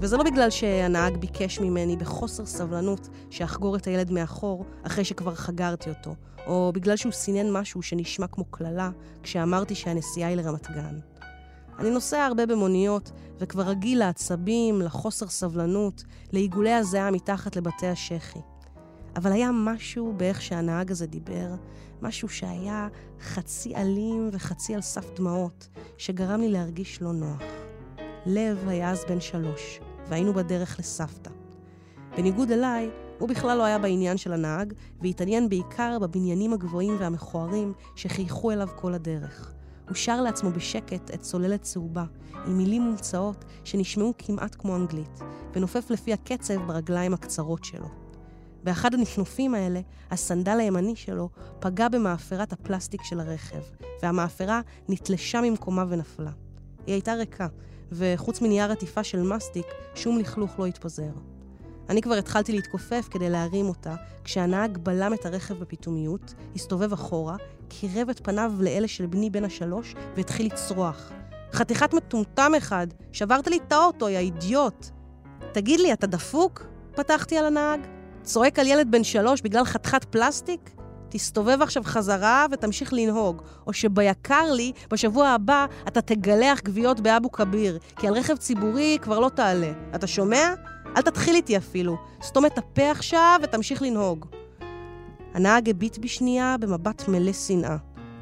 [0.00, 5.90] וזה לא בגלל שהנהג ביקש ממני בחוסר סבלנות שאחגור את הילד מאחור אחרי שכבר חגרתי
[5.90, 6.14] אותו,
[6.46, 8.90] או בגלל שהוא סינן משהו שנשמע כמו קללה
[9.22, 10.98] כשאמרתי שהנסיעה היא לרמת גן.
[11.78, 18.38] אני נוסע הרבה במוניות, וכבר רגיל לעצבים, לחוסר סבלנות, לעיגולי הזיעה מתחת לבתי השחי.
[19.16, 21.54] אבל היה משהו באיך שהנהג הזה דיבר,
[22.02, 22.88] משהו שהיה
[23.20, 27.42] חצי אלים וחצי על סף דמעות, שגרם לי להרגיש לא נוח.
[28.26, 31.30] לב היה אז בן שלוש, והיינו בדרך לסבתא.
[32.16, 38.50] בניגוד אליי, הוא בכלל לא היה בעניין של הנהג, והתעניין בעיקר בבניינים הגבוהים והמכוערים שחייכו
[38.50, 39.52] אליו כל הדרך.
[39.88, 42.04] הוא שר לעצמו בשקט את צוללת צהובה,
[42.46, 45.20] עם מילים מומצאות שנשמעו כמעט כמו אנגלית,
[45.54, 48.03] ונופף לפי הקצב ברגליים הקצרות שלו.
[48.64, 51.28] באחד הנפנופים האלה, הסנדל הימני שלו
[51.60, 53.60] פגע במאפרת הפלסטיק של הרכב,
[54.02, 56.30] והמאפרה נתלשה ממקומה ונפלה.
[56.86, 57.46] היא הייתה ריקה,
[57.92, 61.10] וחוץ מנייר עטיפה של מסטיק, שום לכלוך לא התפזר.
[61.88, 63.94] אני כבר התחלתי להתכופף כדי להרים אותה,
[64.24, 67.36] כשהנהג בלם את הרכב בפתאומיות, הסתובב אחורה,
[67.68, 71.12] קירב את פניו לאלה של בני בן השלוש, והתחיל לצרוח.
[71.52, 74.86] חתיכת מטומטם אחד, שברת לי את האוטו, יא אידיוט!
[75.52, 76.66] תגיד לי, אתה דפוק?
[76.94, 77.80] פתחתי על הנהג.
[78.24, 80.70] צועק על ילד בן שלוש בגלל חתיכת פלסטיק?
[81.08, 87.78] תסתובב עכשיו חזרה ותמשיך לנהוג, או שביקר לי, בשבוע הבא אתה תגלח גוויות באבו כביר,
[87.96, 89.72] כי על רכב ציבורי כבר לא תעלה.
[89.94, 90.54] אתה שומע?
[90.96, 91.96] אל תתחיל איתי אפילו.
[92.22, 94.26] סתום את הפה עכשיו ותמשיך לנהוג.
[95.34, 97.76] הנהג הביט בשנייה במבט מלא שנאה.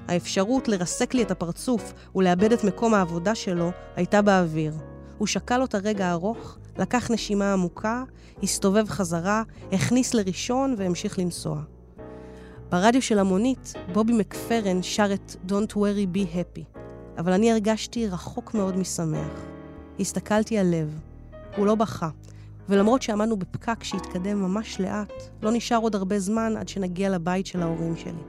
[0.08, 4.74] האפשרות לרסק לי את הפרצוף ולאבד את מקום העבודה שלו הייתה באוויר.
[5.18, 8.04] הוא שקל אותה רגע ארוך, לקח נשימה עמוקה,
[8.42, 9.42] הסתובב חזרה,
[9.72, 11.62] הכניס לראשון והמשיך לנסוע.
[12.68, 16.78] ברדיו של המונית, בובי מקפרן שר את Don't worry be happy,
[17.18, 19.44] אבל אני הרגשתי רחוק מאוד משמח.
[20.00, 21.00] הסתכלתי על לב.
[21.56, 22.08] הוא לא בכה,
[22.68, 25.12] ולמרות שעמדנו בפקק שהתקדם ממש לאט,
[25.42, 28.22] לא נשאר עוד הרבה זמן עד שנגיע לבית של ההורים שלי.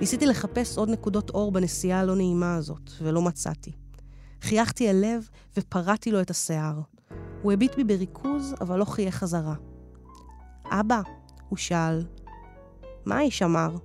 [0.00, 3.72] ניסיתי לחפש עוד נקודות אור בנסיעה הלא נעימה הזאת, ולא מצאתי.
[4.42, 6.80] חייכתי אל לב ופרעתי לו את השיער.
[7.42, 9.54] הוא הביט בי בריכוז, אבל לא חייך חזרה.
[10.70, 11.00] אבא,
[11.48, 12.04] הוא שאל,
[13.06, 13.76] מה האיש אמר?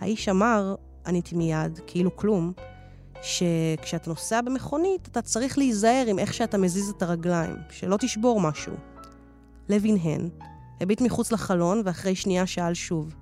[0.00, 0.74] האיש אמר,
[1.06, 2.52] עניתי מיד, כאילו כלום,
[3.22, 8.72] שכשאתה נוסע במכונית, אתה צריך להיזהר עם איך שאתה מזיז את הרגליים, שלא תשבור משהו.
[9.68, 10.28] לב הנהן,
[10.80, 13.14] הביט מחוץ לחלון, ואחרי שנייה שאל שוב,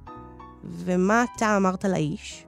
[0.65, 2.47] ומה אתה אמרת לאיש?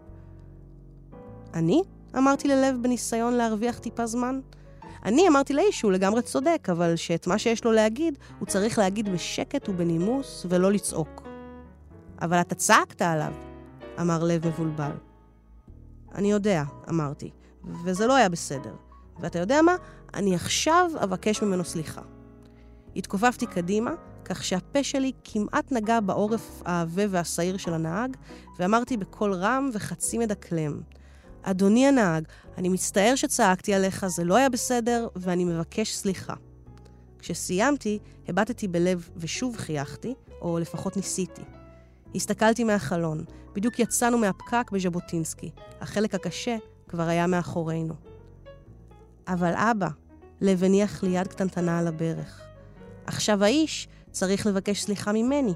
[1.54, 1.82] אני?
[2.18, 4.40] אמרתי ללב בניסיון להרוויח טיפה זמן.
[5.04, 9.12] אני אמרתי לאיש שהוא לגמרי צודק, אבל שאת מה שיש לו להגיד, הוא צריך להגיד
[9.12, 11.22] בשקט ובנימוס, ולא לצעוק.
[12.22, 13.32] אבל אתה צעקת עליו,
[14.00, 14.90] אמר לב מבולבל.
[16.14, 17.30] אני יודע, אמרתי,
[17.84, 18.74] וזה לא היה בסדר.
[19.20, 19.76] ואתה יודע מה?
[20.14, 22.02] אני עכשיו אבקש ממנו סליחה.
[22.96, 23.90] התכופפתי קדימה,
[24.24, 28.16] כך שהפה שלי כמעט נגע בעורף העבה והשעיר של הנהג,
[28.58, 30.80] ואמרתי בקול רם וחצי מדקלם,
[31.46, 32.24] אדוני הנהג,
[32.58, 36.34] אני מצטער שצעקתי עליך, זה לא היה בסדר, ואני מבקש סליחה.
[37.18, 41.42] כשסיימתי, הבטתי בלב ושוב חייכתי, או לפחות ניסיתי.
[42.14, 43.24] הסתכלתי מהחלון,
[43.54, 45.50] בדיוק יצאנו מהפקק בז'בוטינסקי.
[45.80, 46.56] החלק הקשה
[46.88, 47.94] כבר היה מאחורינו.
[49.28, 49.88] אבל אבא,
[50.40, 52.40] לב הניח לי יד קטנטנה על הברך.
[53.06, 55.54] עכשיו האיש צריך לבקש סליחה ממני.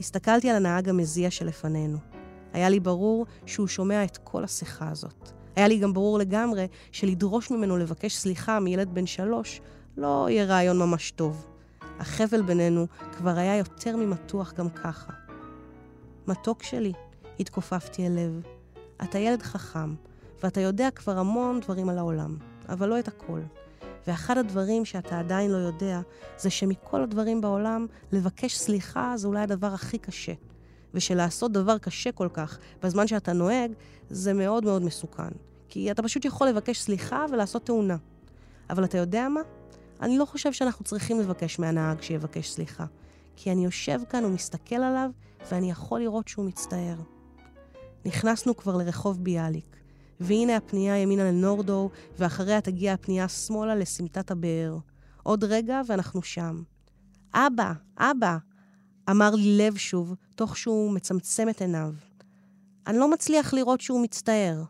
[0.00, 2.09] הסתכלתי על הנהג המזיע שלפנינו.
[2.52, 5.30] היה לי ברור שהוא שומע את כל השיחה הזאת.
[5.56, 9.60] היה לי גם ברור לגמרי שלדרוש ממנו לבקש סליחה מילד בן שלוש
[9.96, 11.46] לא יהיה רעיון ממש טוב.
[11.98, 15.12] החבל בינינו כבר היה יותר ממתוח גם ככה.
[16.26, 16.92] מתוק שלי,
[17.40, 18.42] התכופפתי אל לב.
[19.02, 19.94] אתה ילד חכם,
[20.42, 22.36] ואתה יודע כבר המון דברים על העולם,
[22.68, 23.40] אבל לא את הכל.
[24.06, 26.00] ואחד הדברים שאתה עדיין לא יודע,
[26.38, 30.32] זה שמכל הדברים בעולם, לבקש סליחה זה אולי הדבר הכי קשה.
[30.94, 33.72] ושלעשות דבר קשה כל כך בזמן שאתה נוהג,
[34.10, 35.30] זה מאוד מאוד מסוכן.
[35.68, 37.96] כי אתה פשוט יכול לבקש סליחה ולעשות תאונה.
[38.70, 39.40] אבל אתה יודע מה?
[40.02, 42.84] אני לא חושב שאנחנו צריכים לבקש מהנהג שיבקש סליחה.
[43.36, 45.10] כי אני יושב כאן ומסתכל עליו,
[45.50, 46.96] ואני יכול לראות שהוא מצטער.
[48.04, 49.76] נכנסנו כבר לרחוב ביאליק,
[50.20, 54.78] והנה הפנייה ימינה לנורדו, ואחריה תגיע הפנייה שמאלה לסמטת הבאר.
[55.22, 56.62] עוד רגע ואנחנו שם.
[57.34, 58.36] אבא, אבא,
[59.10, 61.94] אמר לי לב שוב, תוך שהוא מצמצם את עיניו.
[62.86, 64.62] אני לא מצליח לראות שהוא מצטער.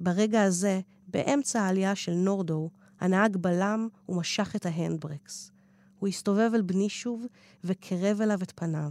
[0.00, 2.70] ברגע הזה, באמצע העלייה של נורדו,
[3.00, 5.50] הנהג בלם ומשך את ההנדברקס.
[5.98, 7.26] הוא הסתובב אל בני שוב
[7.64, 8.90] וקרב אליו את פניו.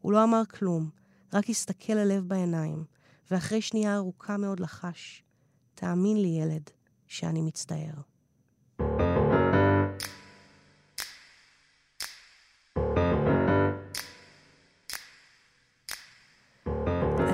[0.00, 0.90] הוא לא אמר כלום,
[1.32, 2.84] רק הסתכל הלב בעיניים,
[3.30, 5.22] ואחרי שנייה ארוכה מאוד לחש,
[5.74, 6.70] תאמין לי, ילד,
[7.06, 8.11] שאני מצטער.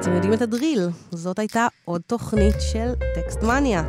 [0.08, 3.82] אתם יודעים את הדריל, זאת הייתה עוד תוכנית של טקסט מניה.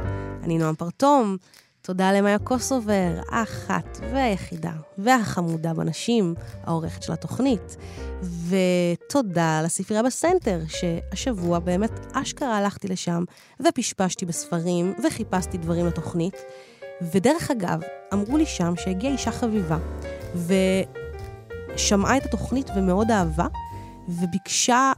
[0.44, 1.38] אני נועם פרטום,
[1.82, 7.78] תודה למאיה קוסובר, האחת והיחידה והחמודה בנשים, העורכת של התוכנית.
[8.50, 13.24] ותודה לספרייה בסנטר, שהשבוע באמת אשכרה הלכתי לשם
[13.68, 16.38] ופשפשתי בספרים וחיפשתי דברים לתוכנית.
[17.14, 17.80] ודרך אגב,
[18.14, 19.78] אמרו לי שם שהגיעה אישה חביבה,
[21.76, 23.48] ושמעה את התוכנית ומאוד אהבה,
[24.10, 24.92] וביקשה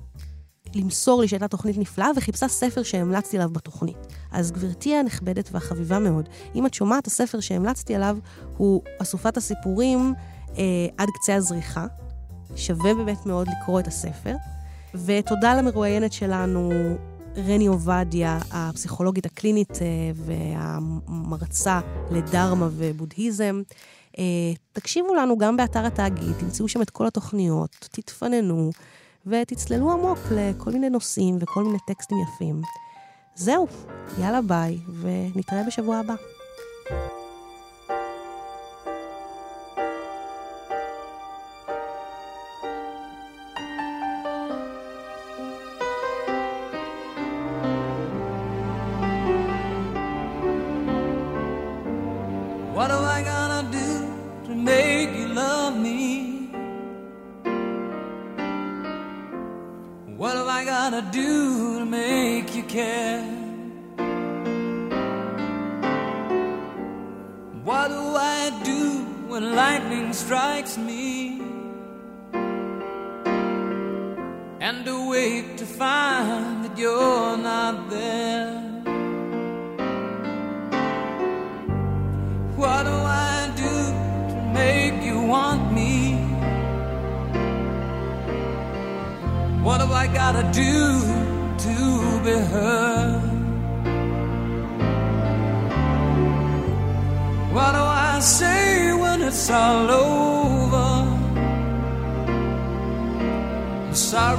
[0.76, 3.98] למסור לי שהייתה תוכנית נפלאה, וחיפשה ספר שהמלצתי עליו בתוכנית.
[4.32, 8.18] אז גברתי הנכבדת והחביבה מאוד, אם את שומעת, הספר שהמלצתי עליו
[8.58, 10.14] הוא אסופת הסיפורים
[10.58, 10.64] אה,
[10.98, 11.86] עד קצה הזריחה.
[12.56, 14.36] שווה באמת מאוד לקרוא את הספר.
[15.06, 16.72] ותודה למרואיינת שלנו,
[17.38, 21.80] רני עובדיה, הפסיכולוגית הקלינית אה, והמרצה
[22.12, 23.62] לדרמה ובודהיזם.
[24.20, 24.24] אה,
[24.74, 28.72] תקשיבו לנו גם באתר התאגיד, תמצאו שם את כל התוכניות, תתפננו.
[29.26, 32.62] ותצללו עמוק לכל מיני נושאים וכל מיני טקסטים יפים.
[33.36, 33.68] זהו,
[34.20, 36.16] יאללה ביי, ונתראה בשבוע הבא.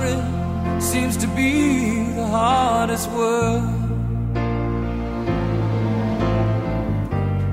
[0.02, 3.62] sorry seems to be the hardest word.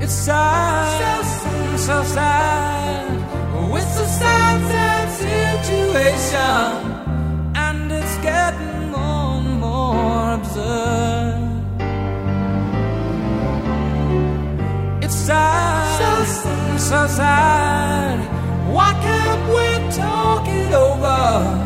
[0.02, 3.06] It's sad, so, so sad.
[3.72, 6.72] with a sad, sad situation,
[7.56, 11.36] and it's getting more and more absurd.
[15.04, 18.18] It's sad, so, so sad.
[18.74, 21.59] Why can't we talk it over?